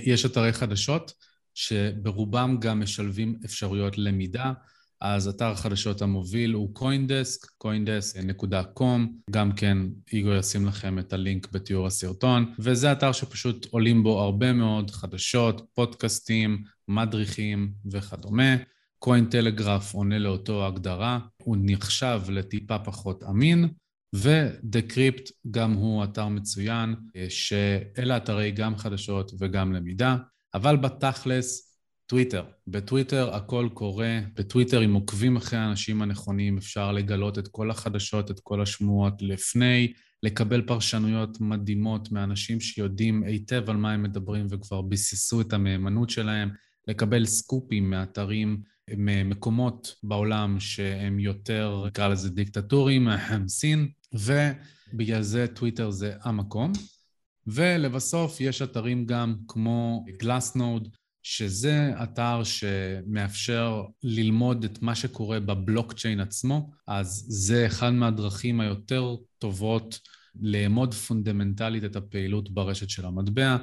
יש 0.02 0.24
אתרי 0.24 0.52
חדשות 0.52 1.12
שברובם 1.54 2.56
גם 2.60 2.80
משלבים 2.80 3.38
אפשרויות 3.44 3.98
למידה. 3.98 4.52
אז 5.00 5.28
אתר 5.28 5.44
החדשות 5.44 6.02
המוביל 6.02 6.52
הוא 6.52 6.74
coindesk, 6.78 7.64
coindesk.com, 7.64 9.00
גם 9.30 9.52
כן 9.52 9.78
איגו 10.12 10.34
ישים 10.34 10.66
לכם 10.66 10.98
את 10.98 11.12
הלינק 11.12 11.52
בתיאור 11.52 11.86
הסרטון, 11.86 12.54
וזה 12.58 12.92
אתר 12.92 13.12
שפשוט 13.12 13.66
עולים 13.70 14.02
בו 14.02 14.20
הרבה 14.20 14.52
מאוד 14.52 14.90
חדשות, 14.90 15.66
פודקאסטים, 15.74 16.62
מדריכים 16.88 17.72
וכדומה. 17.90 18.56
קוין 18.98 19.24
טלגרף 19.24 19.94
עונה 19.94 20.18
לאותו 20.18 20.66
הגדרה, 20.66 21.18
הוא 21.42 21.56
נחשב 21.60 22.20
לטיפה 22.28 22.78
פחות 22.78 23.22
אמין, 23.22 23.68
ודקריפט 24.14 25.30
גם 25.50 25.72
הוא 25.72 26.04
אתר 26.04 26.28
מצוין, 26.28 26.94
שאלה 27.28 28.16
אתרי 28.16 28.50
גם 28.50 28.76
חדשות 28.76 29.32
וגם 29.38 29.72
למידה, 29.72 30.16
אבל 30.54 30.76
בתכלס 30.76 31.67
טוויטר. 32.08 32.44
בטוויטר 32.66 33.34
הכל 33.34 33.68
קורה, 33.74 34.20
בטוויטר 34.36 34.84
אם 34.84 34.94
עוקבים 34.94 35.36
אחרי 35.36 35.58
האנשים 35.58 36.02
הנכונים 36.02 36.58
אפשר 36.58 36.92
לגלות 36.92 37.38
את 37.38 37.48
כל 37.48 37.70
החדשות, 37.70 38.30
את 38.30 38.40
כל 38.40 38.62
השמועות 38.62 39.14
לפני, 39.20 39.92
לקבל 40.22 40.62
פרשנויות 40.62 41.40
מדהימות 41.40 42.12
מאנשים 42.12 42.60
שיודעים 42.60 43.22
היטב 43.22 43.70
על 43.70 43.76
מה 43.76 43.92
הם 43.92 44.02
מדברים 44.02 44.46
וכבר 44.50 44.82
ביססו 44.82 45.40
את 45.40 45.52
המהימנות 45.52 46.10
שלהם, 46.10 46.50
לקבל 46.88 47.26
סקופים 47.26 47.90
מאתרים, 47.90 48.62
ממקומות 48.96 49.94
בעולם 50.02 50.60
שהם 50.60 51.18
יותר, 51.18 51.84
נקרא 51.86 52.08
לזה 52.08 52.30
דיקטטורים, 52.30 53.08
סין, 53.48 53.88
ובגלל 54.12 55.22
זה 55.22 55.46
טוויטר 55.54 55.90
זה 55.90 56.14
המקום. 56.22 56.72
ולבסוף 57.46 58.40
יש 58.40 58.62
אתרים 58.62 59.06
גם 59.06 59.34
כמו 59.48 60.04
Glassnode, 60.18 60.88
שזה 61.30 61.92
אתר 62.02 62.40
שמאפשר 62.44 63.82
ללמוד 64.02 64.64
את 64.64 64.82
מה 64.82 64.94
שקורה 64.94 65.40
בבלוקצ'יין 65.40 66.20
עצמו, 66.20 66.70
אז 66.86 67.26
זה 67.28 67.66
אחד 67.66 67.90
מהדרכים 67.90 68.60
היותר 68.60 69.16
טובות 69.38 70.00
לאמוד 70.40 70.94
פונדמנטלית 70.94 71.84
את 71.84 71.96
הפעילות 71.96 72.50
ברשת 72.50 72.90
של 72.90 73.06
המטבע. 73.06 73.56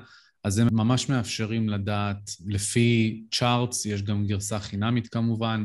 אז 0.43 0.57
הם 0.57 0.67
ממש 0.71 1.09
מאפשרים 1.09 1.69
לדעת, 1.69 2.29
לפי 2.47 3.23
צ'ארטס, 3.31 3.85
יש 3.85 4.01
גם 4.01 4.25
גרסה 4.25 4.59
חינמית 4.59 5.07
כמובן, 5.07 5.63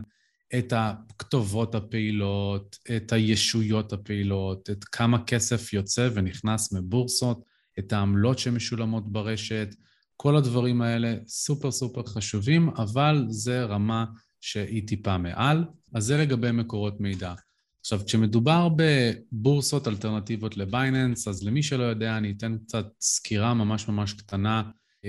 את 0.58 0.72
הכתובות 0.76 1.74
הפעילות, 1.74 2.76
את 2.96 3.12
הישויות 3.12 3.92
הפעילות, 3.92 4.70
את 4.70 4.84
כמה 4.84 5.24
כסף 5.24 5.72
יוצא 5.72 6.08
ונכנס 6.14 6.72
מבורסות, 6.72 7.44
את 7.78 7.92
העמלות 7.92 8.38
שמשולמות 8.38 9.12
ברשת, 9.12 9.74
כל 10.22 10.36
הדברים 10.36 10.82
האלה 10.82 11.14
סופר 11.26 11.70
סופר 11.70 12.02
חשובים, 12.06 12.68
אבל 12.68 13.24
זה 13.28 13.64
רמה 13.64 14.04
שהיא 14.40 14.88
טיפה 14.88 15.18
מעל. 15.18 15.64
אז 15.94 16.04
זה 16.04 16.16
לגבי 16.18 16.52
מקורות 16.52 17.00
מידע. 17.00 17.34
עכשיו, 17.80 18.00
כשמדובר 18.06 18.68
בבורסות 18.76 19.88
אלטרנטיביות 19.88 20.56
לבייננס, 20.56 21.28
אז 21.28 21.44
למי 21.44 21.62
שלא 21.62 21.82
יודע, 21.82 22.16
אני 22.16 22.34
אתן 22.36 22.56
קצת 22.58 22.86
סקירה 23.00 23.54
ממש 23.54 23.88
ממש 23.88 24.12
קטנה. 24.12 24.62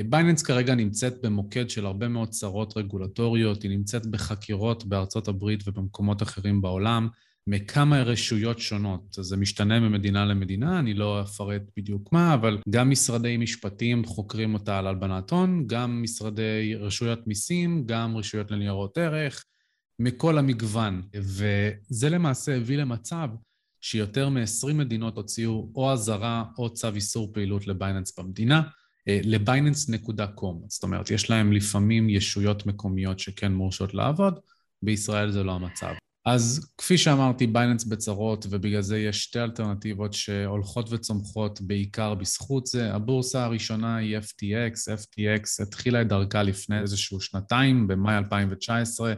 בייננס 0.10 0.41
כרגע 0.41 0.76
נמצאת 0.76 1.13
במוקד 1.24 1.69
של 1.69 1.86
הרבה 1.86 2.08
מאוד 2.08 2.30
צרות 2.30 2.78
רגולטוריות, 2.78 3.63
היא 3.63 3.71
נמצאת 3.71 4.06
בחקירות 4.06 4.86
בארצות 4.86 5.28
הברית 5.28 5.67
ובמקומות 5.67 6.24
אחרים 6.24 6.62
בעולם. 6.62 7.08
מכמה 7.47 8.01
רשויות 8.01 8.60
שונות. 8.60 9.01
זה 9.12 9.38
משתנה 9.38 9.80
ממדינה 9.80 10.25
למדינה, 10.25 10.80
אני 10.80 10.93
לא 10.93 11.21
אפרט 11.21 11.62
בדיוק 11.77 12.13
מה, 12.13 12.34
אבל 12.34 12.58
גם 12.69 12.89
משרדי 12.89 13.38
משפטים 13.38 14.06
חוקרים 14.06 14.54
אותה 14.54 14.80
על 14.80 14.88
הלבנת 14.88 15.32
הון, 15.32 15.67
גם 15.67 16.04
משרדי 16.04 16.75
רשויות 16.75 17.27
מיסים, 17.27 17.84
גם 17.86 18.17
רשויות 18.17 18.51
לניירות 18.51 18.97
ערך, 18.97 19.45
מכל 19.99 20.38
המגוון. 20.38 21.01
וזה 21.15 22.10
למעשה 22.10 22.56
הביא 22.56 22.77
למצב 22.77 23.27
שיותר 23.82 24.30
מ-20 24.30 24.73
מדינות 24.73 25.17
הוציאו 25.17 25.71
או 25.75 25.93
אזהרה 25.93 26.43
או 26.58 26.73
צו 26.73 26.95
איסור 26.95 27.34
פעילות 27.34 27.67
לבייננס 27.67 28.19
במדינה, 28.19 28.62
אה, 29.08 29.19
לבייננס.קום. 29.23 30.63
זאת 30.67 30.84
אומרת, 30.84 31.12
יש 31.12 31.30
להם 31.30 31.54
לפעמים 31.54 32.10
ישויות 32.10 32.65
מקומיות 32.65 33.19
שכן 33.19 33.54
מורשות 33.54 33.93
לעבוד, 33.93 34.39
בישראל 34.82 35.32
זה 35.32 35.43
לא 35.43 35.51
המצב. 35.51 35.93
אז 36.25 36.71
כפי 36.77 36.97
שאמרתי, 36.97 37.47
בייננס 37.47 37.84
בצרות, 37.84 38.45
ובגלל 38.49 38.81
זה 38.81 38.99
יש 38.99 39.23
שתי 39.23 39.39
אלטרנטיבות 39.39 40.13
שהולכות 40.13 40.88
וצומחות 40.91 41.62
בעיקר 41.62 42.13
בזכות 42.13 42.67
זה. 42.67 42.93
הבורסה 42.93 43.45
הראשונה 43.45 43.95
היא 43.95 44.17
FTX, 44.17 44.73
FTX 44.73 45.63
התחילה 45.63 46.01
את 46.01 46.07
דרכה 46.07 46.43
לפני 46.43 46.79
איזשהו 46.79 47.21
שנתיים, 47.21 47.88
במאי 47.88 48.17
2019, 48.17 49.13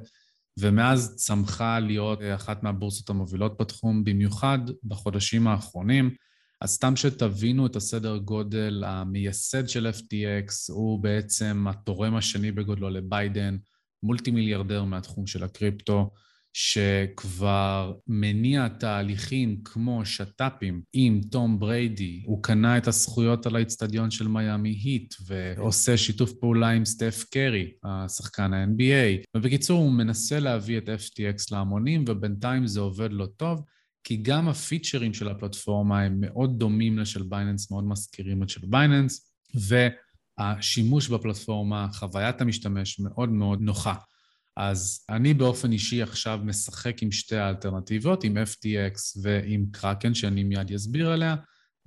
ומאז 0.60 1.16
צמחה 1.16 1.80
להיות 1.80 2.20
אחת 2.36 2.64
מהבורסות 2.64 3.10
המובילות 3.10 3.62
בתחום, 3.62 4.04
במיוחד 4.04 4.60
בחודשים 4.84 5.48
האחרונים. 5.48 6.16
אז 6.62 6.70
סתם 6.70 6.96
שתבינו 6.96 7.66
את 7.66 7.76
הסדר 7.76 8.18
גודל, 8.18 8.84
המייסד 8.88 9.68
של 9.68 9.88
FTX 9.88 10.74
הוא 10.74 11.00
בעצם 11.00 11.66
התורם 11.70 12.16
השני 12.16 12.52
בגודלו 12.52 12.90
לביידן, 12.90 13.58
מולטי 14.04 14.32
מיליארדר 14.32 14.84
מהתחום 14.84 15.28
של 15.28 15.44
הקריפטו. 15.44 16.10
שכבר 16.54 17.94
מניע 18.08 18.68
תהליכים 18.68 19.62
כמו 19.64 20.06
שת"פים 20.06 20.82
עם 20.94 21.22
תום 21.32 21.60
בריידי, 21.60 22.24
הוא 22.26 22.44
קנה 22.44 22.78
את 22.78 22.88
הזכויות 22.88 23.46
על 23.46 23.56
האיצטדיון 23.56 24.12
של 24.12 24.28
מיאמי 24.28 24.70
היט 24.70 25.16
ועושה 25.28 25.98
שיתוף 25.98 26.32
פעולה 26.34 26.70
עם 26.70 26.86
סטף 26.86 27.26
קרי, 27.32 27.72
השחקן 27.84 28.54
ה-NBA. 28.54 29.38
ובקיצור, 29.38 29.80
הוא 29.80 29.92
מנסה 29.92 30.40
להביא 30.40 30.78
את 30.78 30.90
FTX 30.90 31.46
להמונים 31.52 32.06
ובינתיים 32.08 32.68
זה 32.68 32.80
עובד 32.80 33.10
לא 33.12 33.28
טוב. 33.38 33.64
כי 34.04 34.18
גם 34.18 34.50
הפיצ'רים 34.50 35.14
של 35.14 35.30
הפלטפורמה 35.30 36.02
הם 36.02 36.18
מאוד 36.20 36.60
דומים 36.60 37.00
לשל 37.00 37.24
בייננס, 37.24 37.72
מאוד 37.72 37.84
מזכירים 37.84 38.44
את 38.44 38.50
של 38.50 38.62
בייננס, 38.68 39.34
והשימוש 40.40 41.10
בפלטפורמה, 41.10 41.88
חוויית 41.94 42.42
המשתמש 42.42 43.00
מאוד 43.00 43.30
מאוד 43.30 43.62
נוחה. 43.62 43.96
אז 44.58 45.06
אני 45.10 45.34
באופן 45.34 45.72
אישי 45.72 46.02
עכשיו 46.02 46.40
משחק 46.44 47.04
עם 47.04 47.12
שתי 47.12 47.36
האלטרנטיבות, 47.36 48.24
עם 48.24 48.38
FTX 48.38 49.22
ועם 49.22 49.66
קראקן, 49.72 50.14
שאני 50.14 50.44
מיד 50.44 50.72
אסביר 50.72 51.10
עליה, 51.10 51.36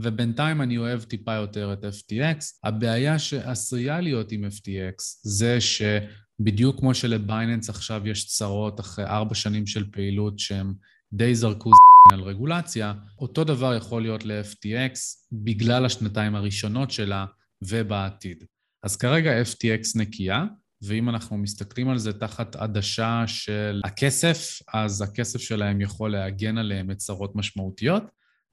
ובינתיים 0.02 0.62
אני 0.62 0.78
אוהב 0.78 1.02
טיפה 1.02 1.34
יותר 1.34 1.72
את 1.72 1.84
FTX. 1.84 2.44
הבעיה 2.64 3.18
שעשויה 3.18 4.00
להיות 4.00 4.32
עם 4.32 4.44
FTX 4.44 4.94
זה 5.22 5.58
שבדיוק 5.60 6.78
כמו 6.80 6.94
שלבייננס 6.94 7.68
עכשיו 7.68 8.08
יש 8.08 8.26
צרות 8.26 8.80
אחרי 8.80 9.04
ארבע 9.04 9.34
שנים 9.34 9.66
של 9.66 9.90
פעילות 9.90 10.38
שהם 10.38 10.74
די 11.12 11.34
זרקו 11.34 11.70
על 12.12 12.20
רגולציה, 12.20 12.94
אותו 13.18 13.44
דבר 13.44 13.74
יכול 13.74 14.02
להיות 14.02 14.24
ל-FTX 14.24 14.98
בגלל 15.32 15.84
השנתיים 15.86 16.34
הראשונות 16.34 16.90
שלה 16.90 17.26
ובעתיד. 17.62 18.44
אז 18.82 18.96
כרגע 18.96 19.42
FTX 19.42 19.98
נקייה, 19.98 20.44
ואם 20.82 21.08
אנחנו 21.08 21.38
מסתכלים 21.38 21.88
על 21.88 21.98
זה 21.98 22.12
תחת 22.12 22.56
עדשה 22.56 23.24
של 23.26 23.80
הכסף, 23.84 24.58
אז 24.74 25.02
הכסף 25.02 25.40
שלהם 25.40 25.80
יכול 25.80 26.12
להגן 26.12 26.58
עליהם 26.58 26.90
את 26.90 26.96
צרות 26.96 27.36
משמעותיות, 27.36 28.02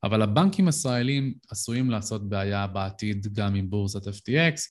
אבל 0.03 0.21
הבנקים 0.21 0.67
הישראלים 0.67 1.33
עשויים 1.49 1.89
לעשות 1.89 2.29
בעיה 2.29 2.67
בעתיד 2.67 3.27
גם 3.33 3.55
עם 3.55 3.69
בורסת 3.69 4.07
FTX, 4.07 4.61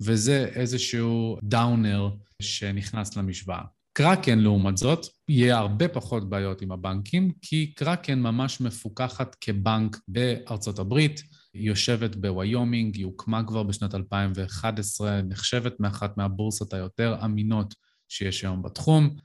וזה 0.00 0.50
איזשהו 0.54 1.38
דאונר 1.42 2.10
שנכנס 2.42 3.16
למשוואה. 3.16 3.62
קראקן, 3.92 4.38
לעומת 4.38 4.76
זאת, 4.76 5.06
יהיה 5.28 5.58
הרבה 5.58 5.88
פחות 5.88 6.30
בעיות 6.30 6.62
עם 6.62 6.72
הבנקים, 6.72 7.32
כי 7.42 7.72
קראקן 7.74 8.18
ממש 8.18 8.60
מפוקחת 8.60 9.36
כבנק 9.40 9.96
בארצות 10.08 10.78
הברית, 10.78 11.22
היא 11.54 11.68
יושבת 11.68 12.16
בוויומינג, 12.16 12.96
היא 12.96 13.04
הוקמה 13.04 13.44
כבר 13.46 13.62
בשנת 13.62 13.94
2011, 13.94 15.22
נחשבת 15.22 15.80
מאחת 15.80 16.16
מהבורסות 16.16 16.74
היותר 16.74 17.24
אמינות 17.24 17.74
שיש 18.08 18.44
היום 18.44 18.62
בתחום. 18.62 19.16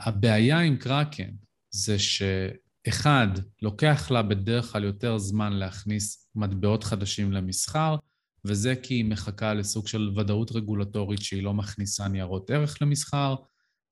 הבעיה 0.00 0.58
עם 0.58 0.76
קראקן 0.76 1.30
זה 1.70 1.96
שאחד, 1.98 3.28
לוקח 3.62 4.10
לה 4.10 4.22
בדרך 4.22 4.72
כלל 4.72 4.84
יותר 4.84 5.18
זמן 5.18 5.52
להכניס 5.52 6.28
מטבעות 6.34 6.84
חדשים 6.84 7.32
למסחר, 7.32 7.96
וזה 8.44 8.74
כי 8.82 8.94
היא 8.94 9.04
מחכה 9.04 9.54
לסוג 9.54 9.88
של 9.88 10.10
ודאות 10.16 10.52
רגולטורית 10.52 11.22
שהיא 11.22 11.42
לא 11.42 11.54
מכניסה 11.54 12.08
ניירות 12.08 12.50
ערך 12.50 12.82
למסחר, 12.82 13.34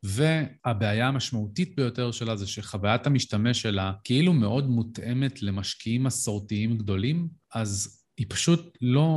והבעיה 0.02 1.08
המשמעותית 1.08 1.76
ביותר 1.76 2.10
שלה 2.10 2.36
זה 2.36 2.46
שחוויית 2.46 3.06
המשתמש 3.06 3.62
שלה 3.62 3.92
כאילו 4.04 4.32
מאוד 4.32 4.68
מותאמת 4.68 5.42
למשקיעים 5.42 6.04
מסורתיים 6.04 6.78
גדולים, 6.78 7.28
אז 7.54 8.00
היא 8.18 8.26
פשוט 8.28 8.78
לא, 8.80 9.10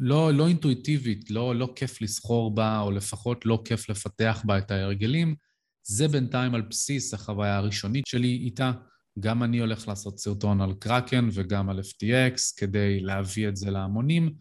לא, 0.00 0.34
לא 0.34 0.48
אינטואיטיבית, 0.48 1.30
לא, 1.30 1.56
לא 1.56 1.72
כיף 1.76 2.02
לסחור 2.02 2.54
בה, 2.54 2.80
או 2.80 2.90
לפחות 2.90 3.46
לא 3.46 3.62
כיף 3.64 3.88
לפתח 3.88 4.42
בה 4.44 4.58
את 4.58 4.70
ההרגלים. 4.70 5.34
זה 5.86 6.08
בינתיים 6.08 6.54
על 6.54 6.62
בסיס 6.62 7.14
החוויה 7.14 7.56
הראשונית 7.56 8.06
שלי 8.06 8.28
איתה. 8.28 8.72
גם 9.20 9.42
אני 9.42 9.58
הולך 9.58 9.88
לעשות 9.88 10.18
סרטון 10.18 10.60
על 10.60 10.74
קראקן 10.74 11.28
וגם 11.32 11.70
על 11.70 11.78
FTX 11.78 12.36
כדי 12.56 13.00
להביא 13.00 13.48
את 13.48 13.56
זה 13.56 13.70
להמונים. 13.70 14.34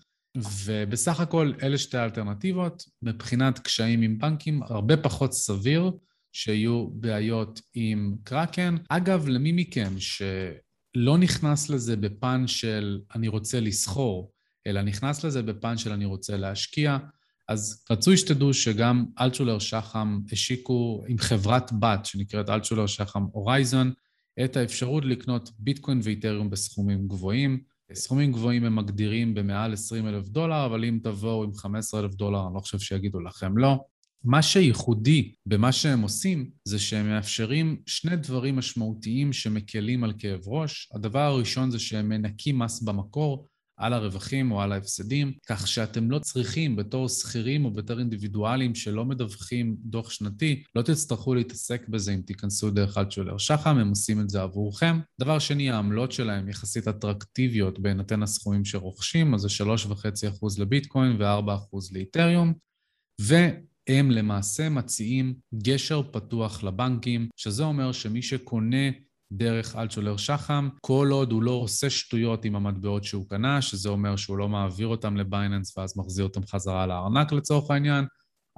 ובסך 0.66 1.20
הכל 1.20 1.54
אלה 1.64 1.78
שתי 1.78 1.98
האלטרנטיבות. 1.98 2.86
מבחינת 3.02 3.60
קשיים 3.60 4.02
עם 4.02 4.18
בנקים, 4.18 4.64
הרבה 4.64 4.98
פחות 4.98 5.34
סביר 5.34 5.92
שיהיו 6.32 6.88
בעיות 6.88 7.62
עם 7.74 8.16
קראקן. 8.24 8.76
אגב, 8.90 9.28
למי 9.28 9.52
מכם 9.52 9.94
שלא 10.00 11.18
נכנס 11.18 11.70
לזה 11.70 11.96
בפן 11.96 12.48
של 12.48 13.00
אני 13.16 13.28
רוצה 13.28 13.60
לסחור, 13.60 14.32
אלא 14.68 14.82
נכנס 14.82 15.24
לזה 15.24 15.42
בפן 15.42 15.78
של 15.78 15.92
אני 15.92 16.06
רוצה 16.06 16.38
להשקיע, 16.38 16.98
אז 17.50 17.84
רצוי 17.90 18.18
שתדעו 18.18 18.54
שגם 18.54 19.06
אלטשולר 19.20 19.60
שחם 19.60 20.20
השיקו 20.32 21.04
עם 21.08 21.18
חברת 21.18 21.72
בת 21.80 22.06
שנקראת 22.06 22.50
אלטשולר 22.50 22.88
שחם 22.88 23.24
הורייזון 23.32 23.94
את 24.46 24.58
האפשרות 24.58 25.06
לקנות 25.06 25.52
ביטקוין 25.60 26.00
ואיתריום 26.04 26.50
בסכומים 26.50 27.08
גבוהים. 27.08 27.60
סכומים 27.94 28.32
גבוהים 28.32 28.64
הם 28.64 28.76
מגדירים 28.76 29.34
במעל 29.34 29.74
20 29.74 30.08
אלף 30.08 30.28
דולר, 30.28 30.66
אבל 30.66 30.86
אם 30.86 31.00
תבואו 31.04 31.44
עם 31.44 31.54
15 31.54 32.00
אלף 32.00 32.16
דולר, 32.16 32.48
אני 32.48 32.56
לא 32.56 32.60
חושב 32.60 32.80
שיגידו 32.80 33.20
לכם 33.20 33.58
לא. 33.58 33.84
מה 34.24 34.42
שייחודי 34.42 35.32
במה 35.46 35.72
שהם 35.72 36.02
עושים, 36.02 36.50
זה 36.64 36.80
שהם 36.80 37.10
מאפשרים 37.10 37.82
שני 37.86 38.16
דברים 38.16 38.56
משמעותיים 38.56 39.34
שמקלים 39.34 40.04
על 40.04 40.14
כאב 40.18 40.48
ראש. 40.48 40.90
הדבר 40.94 41.20
הראשון 41.20 41.72
זה 41.72 41.80
שהם 41.80 42.10
מנקים 42.10 42.60
מס 42.60 42.82
במקור, 42.82 43.48
על 43.80 43.94
הרווחים 43.94 44.52
או 44.52 44.62
על 44.62 44.72
ההפסדים, 44.72 45.34
כך 45.48 45.68
שאתם 45.68 46.12
לא 46.12 46.20
צריכים 46.20 46.76
בתור 46.76 47.10
שכירים 47.10 47.66
או 47.66 47.72
בתור 47.72 48.00
אינדיבידואלים 48.00 48.76
שלא 48.76 49.06
מדווחים 49.06 49.76
דוח 49.80 50.10
שנתי, 50.12 50.64
לא 50.76 50.82
תצטרכו 50.82 51.36
להתעסק 51.36 51.88
בזה 51.88 52.14
אם 52.14 52.22
תיכנסו 52.26 52.72
דרך 52.72 52.98
אלטשולר 52.98 53.38
שחם, 53.38 53.78
הם 53.78 53.90
עושים 53.90 54.22
את 54.22 54.30
זה 54.30 54.42
עבורכם. 54.42 55.00
דבר 55.20 55.40
שני, 55.40 55.70
העמלות 55.70 56.12
שלהם 56.12 56.50
יחסית 56.50 56.88
אטרקטיביות 56.88 57.80
בהינתן 57.80 58.24
הסכומים 58.24 58.66
שרוכשים, 58.66 59.34
אז 59.34 59.42
זה 59.42 59.48
3.5% 59.48 60.62
לביטקוין 60.62 61.16
ו-4% 61.20 61.78
לאיתריום. 61.94 62.54
והם 63.22 64.12
למעשה 64.12 64.70
מציעים 64.70 65.34
גשר 65.64 66.02
פתוח 66.12 66.64
לבנקים, 66.64 67.30
שזה 67.36 67.64
אומר 67.64 67.92
שמי 67.92 68.22
שקונה 68.22 68.90
דרך 69.32 69.76
אלטשולר 69.76 70.18
שחם, 70.18 70.70
כל 70.82 71.10
עוד 71.12 71.32
הוא 71.32 71.44
לא 71.44 71.52
עושה 71.52 71.90
שטויות 71.90 72.46
עם 72.46 72.56
המטבעות 72.56 73.04
שהוא 73.04 73.30
קנה, 73.30 73.62
שזה 73.62 73.90
אומר 73.90 74.16
שהוא 74.16 74.38
לא 74.38 74.50
מעביר 74.50 74.88
אותם 74.88 75.18
לבייננס 75.18 75.78
ואז 75.78 75.98
מחזיר 75.98 76.26
אותם 76.26 76.46
חזרה 76.46 76.88
לארנק 76.88 77.32
לצורך 77.32 77.72
העניין, 77.72 78.06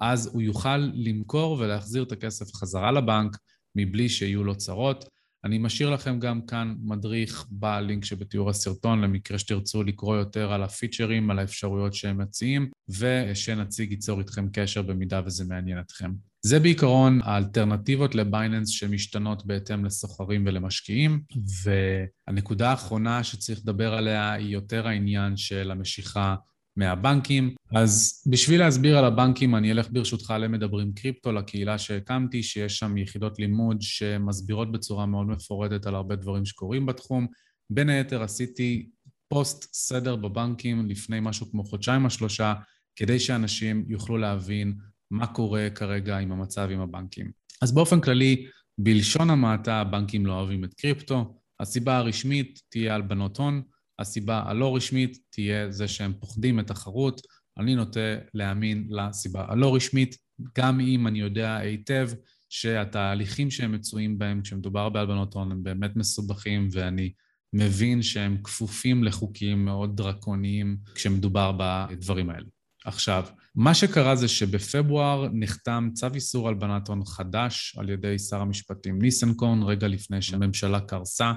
אז 0.02 0.30
הוא 0.34 0.42
יוכל 0.42 0.78
למכור 0.78 1.52
ולהחזיר 1.60 2.04
את 2.04 2.12
הכסף 2.12 2.54
חזרה 2.56 2.92
לבנק 2.92 3.38
מבלי 3.76 4.10
שיהיו 4.10 4.44
לו 4.44 4.56
צרות. 4.56 5.06
אני 5.44 5.58
משאיר 5.58 5.90
לכם 5.90 6.20
גם 6.20 6.46
כאן 6.46 6.76
מדריך 6.82 7.46
בלינק 7.50 8.06
שבתיאור 8.06 8.50
הסרטון 8.50 9.02
למקרה 9.02 9.40
שתרצו 9.40 9.84
לקרוא 9.84 10.16
יותר 10.16 10.52
על 10.52 10.64
הפיצ'רים, 10.64 11.32
על 11.32 11.40
האפשרויות 11.40 11.94
שהם 11.94 12.18
מציעים, 12.18 12.70
ושנציג 13.00 13.92
ייצור 13.92 14.20
איתכם 14.20 14.48
קשר 14.54 14.82
במידה 14.82 15.22
וזה 15.26 15.46
מעניין 15.46 15.80
אתכם. 15.80 16.31
זה 16.44 16.60
בעיקרון 16.60 17.20
האלטרנטיבות 17.24 18.16
לבייננס 18.16 18.70
שמשתנות 18.70 19.46
בהתאם 19.46 19.86
לסוחרים 19.86 20.44
ולמשקיעים, 20.48 21.22
והנקודה 21.64 22.70
האחרונה 22.70 23.24
שצריך 23.24 23.60
לדבר 23.60 23.94
עליה 23.94 24.34
היא 24.34 24.48
יותר 24.48 24.88
העניין 24.88 25.38
של 25.38 25.72
המשיכה 25.72 26.36
מהבנקים. 26.78 27.56
אז 27.76 28.24
בשביל 28.30 28.60
להסביר 28.60 28.98
על 28.98 29.06
הבנקים, 29.06 29.56
אני 29.56 29.72
אלך 29.72 29.88
ברשותך 29.92 30.34
למדברים 30.40 30.94
קריפטו, 30.94 31.32
לקהילה 31.32 31.78
שהקמתי, 31.78 32.44
שיש 32.44 32.80
שם 32.80 32.98
יחידות 32.98 33.40
לימוד 33.40 33.78
שמסבירות 33.82 34.72
בצורה 34.72 35.06
מאוד 35.06 35.28
מפורטת 35.28 35.86
על 35.86 35.96
הרבה 35.96 36.16
דברים 36.16 36.46
שקורים 36.46 36.86
בתחום. 36.86 37.28
בין 37.70 37.90
היתר 37.90 38.24
עשיתי 38.24 38.90
פוסט 39.28 39.74
סדר 39.74 40.16
בבנקים 40.16 40.90
לפני 40.90 41.20
משהו 41.22 41.52
כמו 41.52 41.64
חודשיים 41.64 42.06
או 42.06 42.10
שלושה, 42.10 42.54
כדי 42.96 43.20
שאנשים 43.20 43.86
יוכלו 43.88 44.18
להבין 44.18 44.76
מה 45.12 45.28
קורה 45.28 45.68
כרגע 45.76 46.18
עם 46.18 46.32
המצב 46.32 46.70
עם 46.72 46.80
הבנקים. 46.80 47.32
אז 47.62 47.72
באופן 47.72 48.02
כללי, 48.02 48.46
בלשון 48.78 49.30
המעטה 49.30 49.76
הבנקים 49.76 50.26
לא 50.26 50.34
אוהבים 50.34 50.64
את 50.64 50.74
קריפטו, 50.74 51.38
הסיבה 51.60 51.98
הרשמית 51.98 52.62
תהיה 52.70 52.96
הלבנות 52.96 53.38
הון, 53.38 53.62
הסיבה 54.00 54.44
הלא 54.46 54.76
רשמית 54.76 55.18
תהיה 55.30 55.72
זה 55.72 55.88
שהם 55.88 56.14
פוחדים 56.20 56.56
מתחרות. 56.56 57.22
אני 57.58 57.76
נוטה 57.76 58.00
להאמין 58.34 58.88
לסיבה 58.90 59.46
הלא 59.48 59.76
רשמית, 59.76 60.18
גם 60.58 60.80
אם 60.80 61.08
אני 61.08 61.20
יודע 61.20 61.56
היטב 61.58 62.10
שהתהליכים 62.50 63.52
שהם 63.52 63.72
מצויים 63.72 64.18
בהם 64.18 64.42
כשמדובר 64.42 64.90
בהלבנות 64.90 65.34
הון 65.34 65.52
הם 65.52 65.64
באמת 65.64 65.96
מסובכים, 65.96 66.68
ואני 66.72 67.14
מבין 67.54 68.02
שהם 68.02 68.38
כפופים 68.44 69.04
לחוקים 69.04 69.66
מאוד 69.66 69.98
דרקוניים 69.98 70.78
כשמדובר 70.96 71.52
בדברים 71.60 72.30
האלה. 72.30 72.46
עכשיו, 72.86 73.26
מה 73.56 73.74
שקרה 73.74 74.16
זה 74.16 74.28
שבפברואר 74.28 75.28
נחתם 75.34 75.90
צו 75.94 76.08
איסור 76.16 76.48
הלבנת 76.48 76.88
הון 76.88 77.06
חדש 77.06 77.76
על 77.78 77.90
ידי 77.90 78.20
שר 78.20 78.42
המשפטים 78.42 79.02
ניסנקורן, 79.02 79.64
רגע 79.64 79.88
לפני 79.88 80.22
שהממשלה 80.22 80.80
קרסה, 80.80 81.34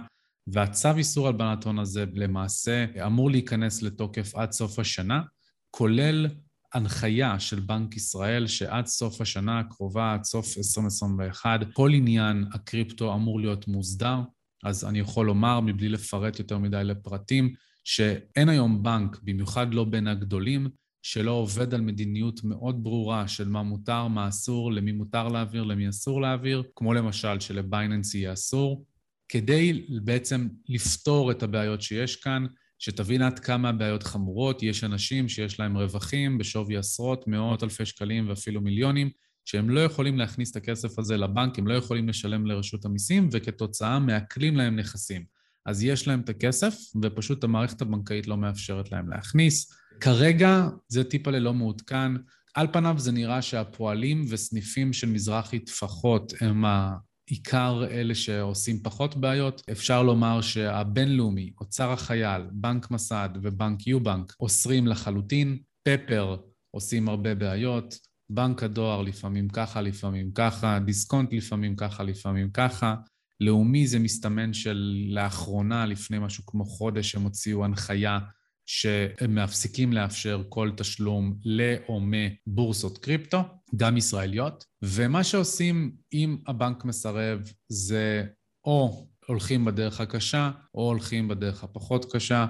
והצו 0.47 0.97
איסור 0.97 1.27
הלבנת 1.29 1.65
הון 1.65 1.79
הזה 1.79 2.05
למעשה 2.15 2.85
אמור 3.07 3.31
להיכנס 3.31 3.83
לתוקף 3.83 4.35
עד 4.35 4.53
סוף 4.53 4.79
השנה, 4.79 5.23
כולל 5.71 6.27
הנחיה 6.75 7.41
של 7.41 7.61
בנק 7.61 7.97
ישראל 7.97 8.47
שעד 8.47 8.87
סוף 8.87 9.21
השנה 9.21 9.59
הקרובה, 9.59 10.13
עד 10.13 10.25
סוף 10.25 10.47
2021, 10.59 11.61
כל 11.73 11.91
עניין 11.95 12.45
הקריפטו 12.53 13.15
אמור 13.15 13.41
להיות 13.41 13.69
מוסדר. 13.69 14.21
אז 14.65 14.85
אני 14.85 14.99
יכול 14.99 15.27
לומר, 15.27 15.61
מבלי 15.61 15.89
לפרט 15.89 16.39
יותר 16.39 16.59
מדי 16.59 16.85
לפרטים, 16.85 17.53
שאין 17.85 18.49
היום 18.49 18.83
בנק, 18.83 19.19
במיוחד 19.23 19.75
לא 19.75 19.85
בין 19.85 20.09
הגדולים, 20.09 20.69
שלא 21.07 21.31
עובד 21.31 21.75
על 21.75 21.81
מדיניות 21.81 22.45
מאוד 22.45 22.85
ברורה 22.85 23.29
של 23.29 23.49
מה 23.49 23.63
מותר, 23.63 24.09
מה 24.09 24.29
אסור, 24.29 24.73
למי 24.73 24.93
מותר 24.93 25.29
להעביר, 25.29 25.63
למי 25.63 25.89
אסור 25.89 26.21
להעביר, 26.21 26.63
כמו 26.77 26.95
למשל 26.95 27.41
שלבייננס 27.41 28.15
יהיה 28.15 28.33
אסור, 28.33 28.87
כדי 29.29 29.87
בעצם 30.05 30.49
לפתור 30.69 31.31
את 31.31 31.43
הבעיות 31.43 31.83
שיש 31.83 32.17
כאן, 32.17 32.47
שתבין 32.79 33.23
עד 33.23 33.39
כמה 33.39 33.69
הבעיות 33.69 34.03
חמורות, 34.03 34.63
יש 34.63 34.85
אנשים 34.85 35.29
שיש 35.29 35.61
להם 35.61 35.77
רווחים 35.77 36.39
בשווי 36.39 36.77
עשרות, 36.77 37.29
מאות 37.29 37.63
אלפי 37.63 37.87
שקלים 37.87 38.29
ואפילו 38.29 38.61
מיליונים, 38.61 39.11
שהם 39.45 39.71
לא 39.71 39.81
יכולים 39.81 40.19
להכניס 40.19 40.51
את 40.51 40.57
הכסף 40.57 40.99
הזה 40.99 41.17
לבנק, 41.17 41.59
הם 41.59 41.67
לא 41.67 41.75
יכולים 41.75 42.09
לשלם 42.09 42.47
לרשות 42.47 42.85
המיסים, 42.85 43.29
וכתוצאה 43.33 43.99
מעקלים 43.99 44.57
להם 44.57 44.77
נכסים. 44.77 45.25
אז 45.67 45.85
יש 45.85 46.09
להם 46.09 46.21
את 46.21 46.29
הכסף, 46.29 46.75
ופשוט 47.03 47.45
המערכת 47.45 47.83
הבנקאית 47.83 48.27
לא 48.27 48.37
מאפשרת 48.37 48.93
להם 48.93 49.11
להכניס. 49.11 49.84
כרגע 50.01 50.69
זה 50.89 51.05
טיפה 51.05 51.31
ללא 51.31 51.55
מעודכן. 51.55 52.13
על 52.55 52.67
פניו 52.73 52.95
זה 52.99 53.13
נראה 53.13 53.43
שהפועלים 53.43 54.25
וסניפים 54.29 54.93
של 54.93 55.09
מזרחי 55.09 55.59
טפחות 55.59 56.33
הם 56.41 56.65
העיקר 56.65 57.85
אלה 57.91 58.15
שעושים 58.15 58.83
פחות 58.83 59.17
בעיות. 59.17 59.63
אפשר 59.73 60.03
לומר 60.03 60.41
שהבינלאומי, 60.41 61.53
אוצר 61.61 61.93
החייל, 61.93 62.43
בנק 62.53 62.91
מסד 62.91 63.29
ובנק 63.43 63.87
יו-בנק 63.87 64.33
אוסרים 64.41 64.87
לחלוטין. 64.87 65.59
פפר 65.83 66.37
עושים 66.71 67.09
הרבה 67.09 67.35
בעיות. 67.35 67.99
בנק 68.31 68.63
הדואר 68.63 69.03
לפעמים 69.03 69.49
ככה, 69.49 69.81
לפעמים 69.81 70.33
ככה, 70.33 70.79
דיסקונט 70.79 71.33
לפעמים 71.33 71.77
ככה, 71.77 72.03
לפעמים 72.03 72.51
ככה. 72.51 72.95
לאומי 73.41 73.87
זה 73.87 73.99
מסתמן 73.99 74.53
של 74.53 74.95
לאחרונה, 75.09 75.87
לפני 75.87 76.19
משהו 76.19 76.47
כמו 76.47 76.65
חודש, 76.65 77.15
הם 77.15 77.23
הוציאו 77.23 77.65
הנחיה 77.65 78.19
שהם 78.67 79.35
מפסיקים 79.35 79.93
לאפשר 79.93 80.43
כל 80.49 80.71
תשלום 80.77 81.39
ל 81.45 81.75
או 81.89 82.01
מבורסות 82.03 82.99
קריפטו, 82.99 83.39
גם 83.77 83.97
ישראליות, 83.97 84.65
ומה 84.83 85.25
שעושים 85.25 85.93
אם 86.13 86.37
הבנק 86.47 86.85
מסרב 86.85 87.41
זה 87.69 88.25
או 88.65 89.07
הולכים 89.27 89.65
בדרך 89.65 90.01
הקשה 90.01 90.51
או 90.75 90.83
הולכים 90.83 91.29
בדרך 91.29 91.65
הפחות 91.65 92.13
קשה. 92.13 92.47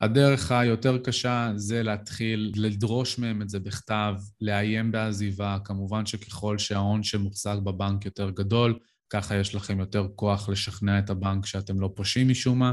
הדרך 0.00 0.52
היותר 0.52 0.98
קשה 0.98 1.52
זה 1.56 1.82
להתחיל 1.82 2.52
לדרוש 2.56 3.18
מהם 3.18 3.42
את 3.42 3.48
זה 3.48 3.60
בכתב, 3.60 4.14
לאיים 4.40 4.92
בעזיבה, 4.92 5.58
כמובן 5.64 6.06
שככל 6.06 6.58
שההון 6.58 7.02
שמוחזק 7.02 7.56
בבנק 7.64 8.04
יותר 8.04 8.30
גדול, 8.30 8.78
ככה 9.10 9.36
יש 9.36 9.54
לכם 9.54 9.80
יותר 9.80 10.06
כוח 10.14 10.48
לשכנע 10.48 10.98
את 10.98 11.10
הבנק 11.10 11.46
שאתם 11.46 11.80
לא 11.80 11.92
פושעים 11.96 12.28
משום 12.28 12.58
מה. 12.58 12.72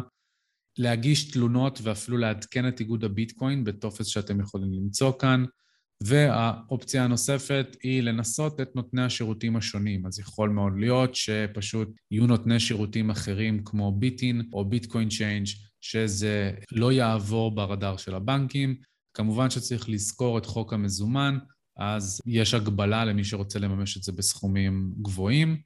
להגיש 0.78 1.32
תלונות 1.32 1.80
ואפילו 1.84 2.17
לעדכן 2.17 2.67
את 2.67 2.80
איגוד 2.80 3.03
הביטקוין 3.03 3.63
בטופס 3.63 4.05
שאתם 4.05 4.39
יכולים 4.39 4.74
למצוא 4.74 5.11
כאן. 5.19 5.45
והאופציה 6.03 7.03
הנוספת 7.03 7.78
היא 7.84 8.03
לנסות 8.03 8.61
את 8.61 8.76
נותני 8.76 9.03
השירותים 9.03 9.55
השונים. 9.55 10.05
אז 10.05 10.19
יכול 10.19 10.49
מאוד 10.49 10.74
להיות 10.78 11.15
שפשוט 11.15 11.89
יהיו 12.11 12.28
נותני 12.28 12.59
שירותים 12.59 13.09
אחרים 13.09 13.63
כמו 13.63 13.91
ביטין 13.91 14.49
או 14.53 14.65
Bitcoin 14.65 15.09
Change, 15.09 15.47
שזה 15.82 16.51
לא 16.71 16.91
יעבור 16.91 17.55
ברדאר 17.55 17.97
של 17.97 18.15
הבנקים. 18.15 18.76
כמובן 19.13 19.49
שצריך 19.49 19.89
לזכור 19.89 20.38
את 20.38 20.45
חוק 20.45 20.74
המזומן, 20.74 21.38
אז 21.78 22.21
יש 22.26 22.53
הגבלה 22.53 23.05
למי 23.05 23.24
שרוצה 23.24 23.59
לממש 23.59 23.97
את 23.97 24.03
זה 24.03 24.11
בסכומים 24.11 24.93
גבוהים. 25.01 25.57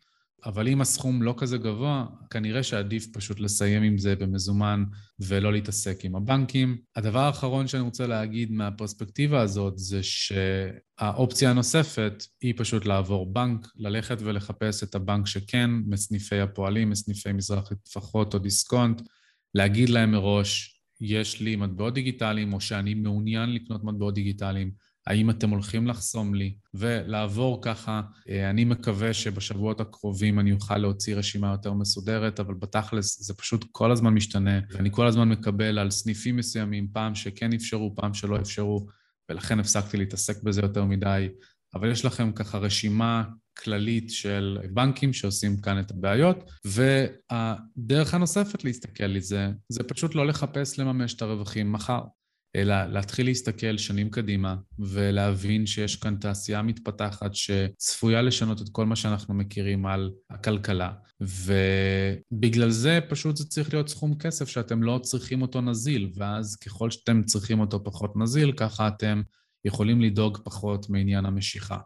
אבל 0.45 0.67
אם 0.67 0.81
הסכום 0.81 1.21
לא 1.21 1.33
כזה 1.37 1.57
גבוה, 1.57 2.05
כנראה 2.29 2.63
שעדיף 2.63 3.07
פשוט 3.13 3.39
לסיים 3.39 3.83
עם 3.83 3.97
זה 3.97 4.15
במזומן 4.15 4.83
ולא 5.19 5.51
להתעסק 5.51 6.05
עם 6.05 6.15
הבנקים. 6.15 6.77
הדבר 6.95 7.19
האחרון 7.19 7.67
שאני 7.67 7.83
רוצה 7.83 8.07
להגיד 8.07 8.51
מהפרספקטיבה 8.51 9.41
הזאת 9.41 9.73
זה 9.77 9.99
שהאופציה 10.03 11.49
הנוספת 11.49 12.23
היא 12.41 12.53
פשוט 12.57 12.85
לעבור 12.85 13.33
בנק, 13.33 13.67
ללכת 13.75 14.17
ולחפש 14.21 14.83
את 14.83 14.95
הבנק 14.95 15.27
שכן, 15.27 15.69
מסניפי 15.87 16.39
הפועלים, 16.39 16.89
מסניפי 16.89 17.31
מזרחי 17.31 17.75
טפחות 17.83 18.33
או 18.33 18.39
דיסקונט, 18.39 19.01
להגיד 19.55 19.89
להם 19.89 20.11
מראש, 20.11 20.81
יש 21.01 21.41
לי 21.41 21.55
מטבעות 21.55 21.93
דיגיטליים 21.93 22.53
או 22.53 22.61
שאני 22.61 22.93
מעוניין 22.93 23.53
לקנות 23.53 23.83
מטבעות 23.83 24.13
דיגיטליים, 24.13 24.71
האם 25.07 25.29
אתם 25.29 25.49
הולכים 25.49 25.87
לחסום 25.87 26.35
לי, 26.35 26.55
ולעבור 26.73 27.59
ככה. 27.61 28.01
אה, 28.29 28.49
אני 28.49 28.65
מקווה 28.65 29.13
שבשבועות 29.13 29.81
הקרובים 29.81 30.39
אני 30.39 30.51
אוכל 30.51 30.77
להוציא 30.77 31.15
רשימה 31.15 31.51
יותר 31.51 31.73
מסודרת, 31.73 32.39
אבל 32.39 32.53
בתכלס 32.53 33.19
זה 33.21 33.33
פשוט 33.33 33.65
כל 33.71 33.91
הזמן 33.91 34.13
משתנה, 34.13 34.59
ואני 34.71 34.89
כל 34.91 35.07
הזמן 35.07 35.29
מקבל 35.29 35.79
על 35.79 35.91
סניפים 35.91 36.35
מסוימים, 36.35 36.87
פעם 36.93 37.15
שכן 37.15 37.53
אפשרו, 37.53 37.95
פעם 37.95 38.13
שלא 38.13 38.37
אפשרו, 38.37 38.87
ולכן 39.29 39.59
הפסקתי 39.59 39.97
להתעסק 39.97 40.43
בזה 40.43 40.61
יותר 40.61 40.85
מדי. 40.85 41.27
אבל 41.73 41.91
יש 41.91 42.05
לכם 42.05 42.31
ככה 42.31 42.57
רשימה 42.57 43.23
כללית 43.57 44.11
של 44.11 44.57
בנקים 44.73 45.13
שעושים 45.13 45.61
כאן 45.61 45.79
את 45.79 45.91
הבעיות, 45.91 46.51
והדרך 46.65 48.13
הנוספת 48.13 48.63
להסתכל 48.63 49.03
על 49.03 49.19
זה, 49.19 49.49
זה 49.69 49.83
פשוט 49.83 50.15
לא 50.15 50.27
לחפש 50.27 50.79
לממש 50.79 51.13
את 51.13 51.21
הרווחים 51.21 51.71
מחר. 51.71 52.01
אלא 52.55 52.85
להתחיל 52.85 53.25
להסתכל 53.25 53.77
שנים 53.77 54.09
קדימה 54.09 54.55
ולהבין 54.79 55.65
שיש 55.65 55.95
כאן 55.95 56.15
תעשייה 56.15 56.61
מתפתחת 56.61 57.35
שצפויה 57.35 58.21
לשנות 58.21 58.61
את 58.61 58.69
כל 58.71 58.85
מה 58.85 58.95
שאנחנו 58.95 59.33
מכירים 59.33 59.85
על 59.85 60.11
הכלכלה. 60.29 60.91
ובגלל 61.21 62.69
זה 62.69 62.99
פשוט 63.09 63.35
זה 63.37 63.49
צריך 63.49 63.73
להיות 63.73 63.89
סכום 63.89 64.17
כסף 64.17 64.47
שאתם 64.47 64.83
לא 64.83 64.99
צריכים 65.03 65.41
אותו 65.41 65.61
נזיל, 65.61 66.11
ואז 66.15 66.55
ככל 66.55 66.91
שאתם 66.91 67.23
צריכים 67.23 67.59
אותו 67.59 67.83
פחות 67.83 68.11
נזיל, 68.15 68.51
ככה 68.51 68.87
אתם 68.87 69.21
יכולים 69.65 70.01
לדאוג 70.01 70.37
פחות 70.43 70.89
מעניין 70.89 71.25
המשיכה. 71.25 71.77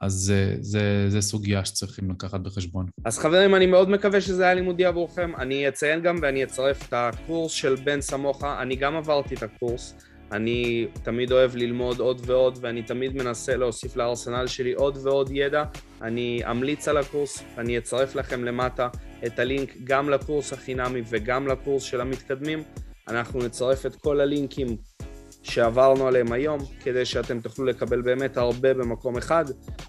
אז 0.00 0.12
זה, 0.12 0.56
זה, 0.60 1.04
זה 1.08 1.20
סוגיה 1.20 1.64
שצריכים 1.64 2.10
לקחת 2.10 2.40
בחשבון. 2.40 2.86
אז 3.04 3.18
חברים, 3.18 3.54
אני 3.54 3.66
מאוד 3.66 3.90
מקווה 3.90 4.20
שזה 4.20 4.44
היה 4.44 4.54
לימודי 4.54 4.84
עבורכם. 4.84 5.32
אני 5.38 5.68
אציין 5.68 6.02
גם 6.02 6.16
ואני 6.22 6.44
אצרף 6.44 6.88
את 6.88 6.92
הקורס 6.92 7.52
של 7.52 7.74
בן 7.84 8.00
סמוכה. 8.00 8.62
אני 8.62 8.76
גם 8.76 8.96
עברתי 8.96 9.34
את 9.34 9.42
הקורס. 9.42 9.94
אני 10.32 10.86
תמיד 11.02 11.32
אוהב 11.32 11.56
ללמוד 11.56 12.00
עוד 12.00 12.20
ועוד, 12.24 12.58
ואני 12.60 12.82
תמיד 12.82 13.16
מנסה 13.16 13.56
להוסיף 13.56 13.96
לארסנל 13.96 14.46
שלי 14.46 14.72
עוד 14.72 14.98
ועוד 15.02 15.30
ידע. 15.32 15.64
אני 16.02 16.42
אמליץ 16.50 16.88
על 16.88 16.96
הקורס, 16.96 17.42
אני 17.58 17.78
אצרף 17.78 18.14
לכם 18.14 18.44
למטה 18.44 18.88
את 19.26 19.38
הלינק 19.38 19.76
גם 19.84 20.10
לקורס 20.10 20.52
החינמי 20.52 21.02
וגם 21.08 21.46
לקורס 21.48 21.82
של 21.82 22.00
המתקדמים. 22.00 22.62
אנחנו 23.08 23.38
נצרף 23.38 23.86
את 23.86 23.96
כל 23.96 24.20
הלינקים 24.20 24.76
שעברנו 25.50 26.06
עליהם 26.06 26.32
היום, 26.32 26.60
כדי 26.80 27.04
שאתם 27.04 27.40
תוכלו 27.40 27.64
לקבל 27.64 28.02
באמת 28.02 28.36
הרבה 28.36 28.74
במקום 28.74 29.16
אחד. 29.16 29.44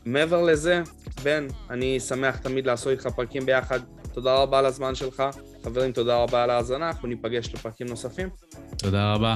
מעבר 0.05 0.41
לזה, 0.41 0.81
בן, 1.23 1.47
אני 1.69 1.99
שמח 1.99 2.37
תמיד 2.37 2.65
לעשות 2.65 2.91
איתך 2.91 3.07
פרקים 3.07 3.45
ביחד. 3.45 3.79
תודה 4.13 4.35
רבה 4.35 4.59
על 4.59 4.65
הזמן 4.65 4.95
שלך. 4.95 5.23
חברים, 5.63 5.91
תודה 5.91 6.17
רבה 6.17 6.43
על 6.43 6.49
ההאזנה, 6.49 6.87
אנחנו 6.87 7.07
ניפגש 7.07 7.53
לפרקים 7.53 7.87
נוספים. 7.87 8.29
תודה 8.77 9.13
רבה. 9.13 9.35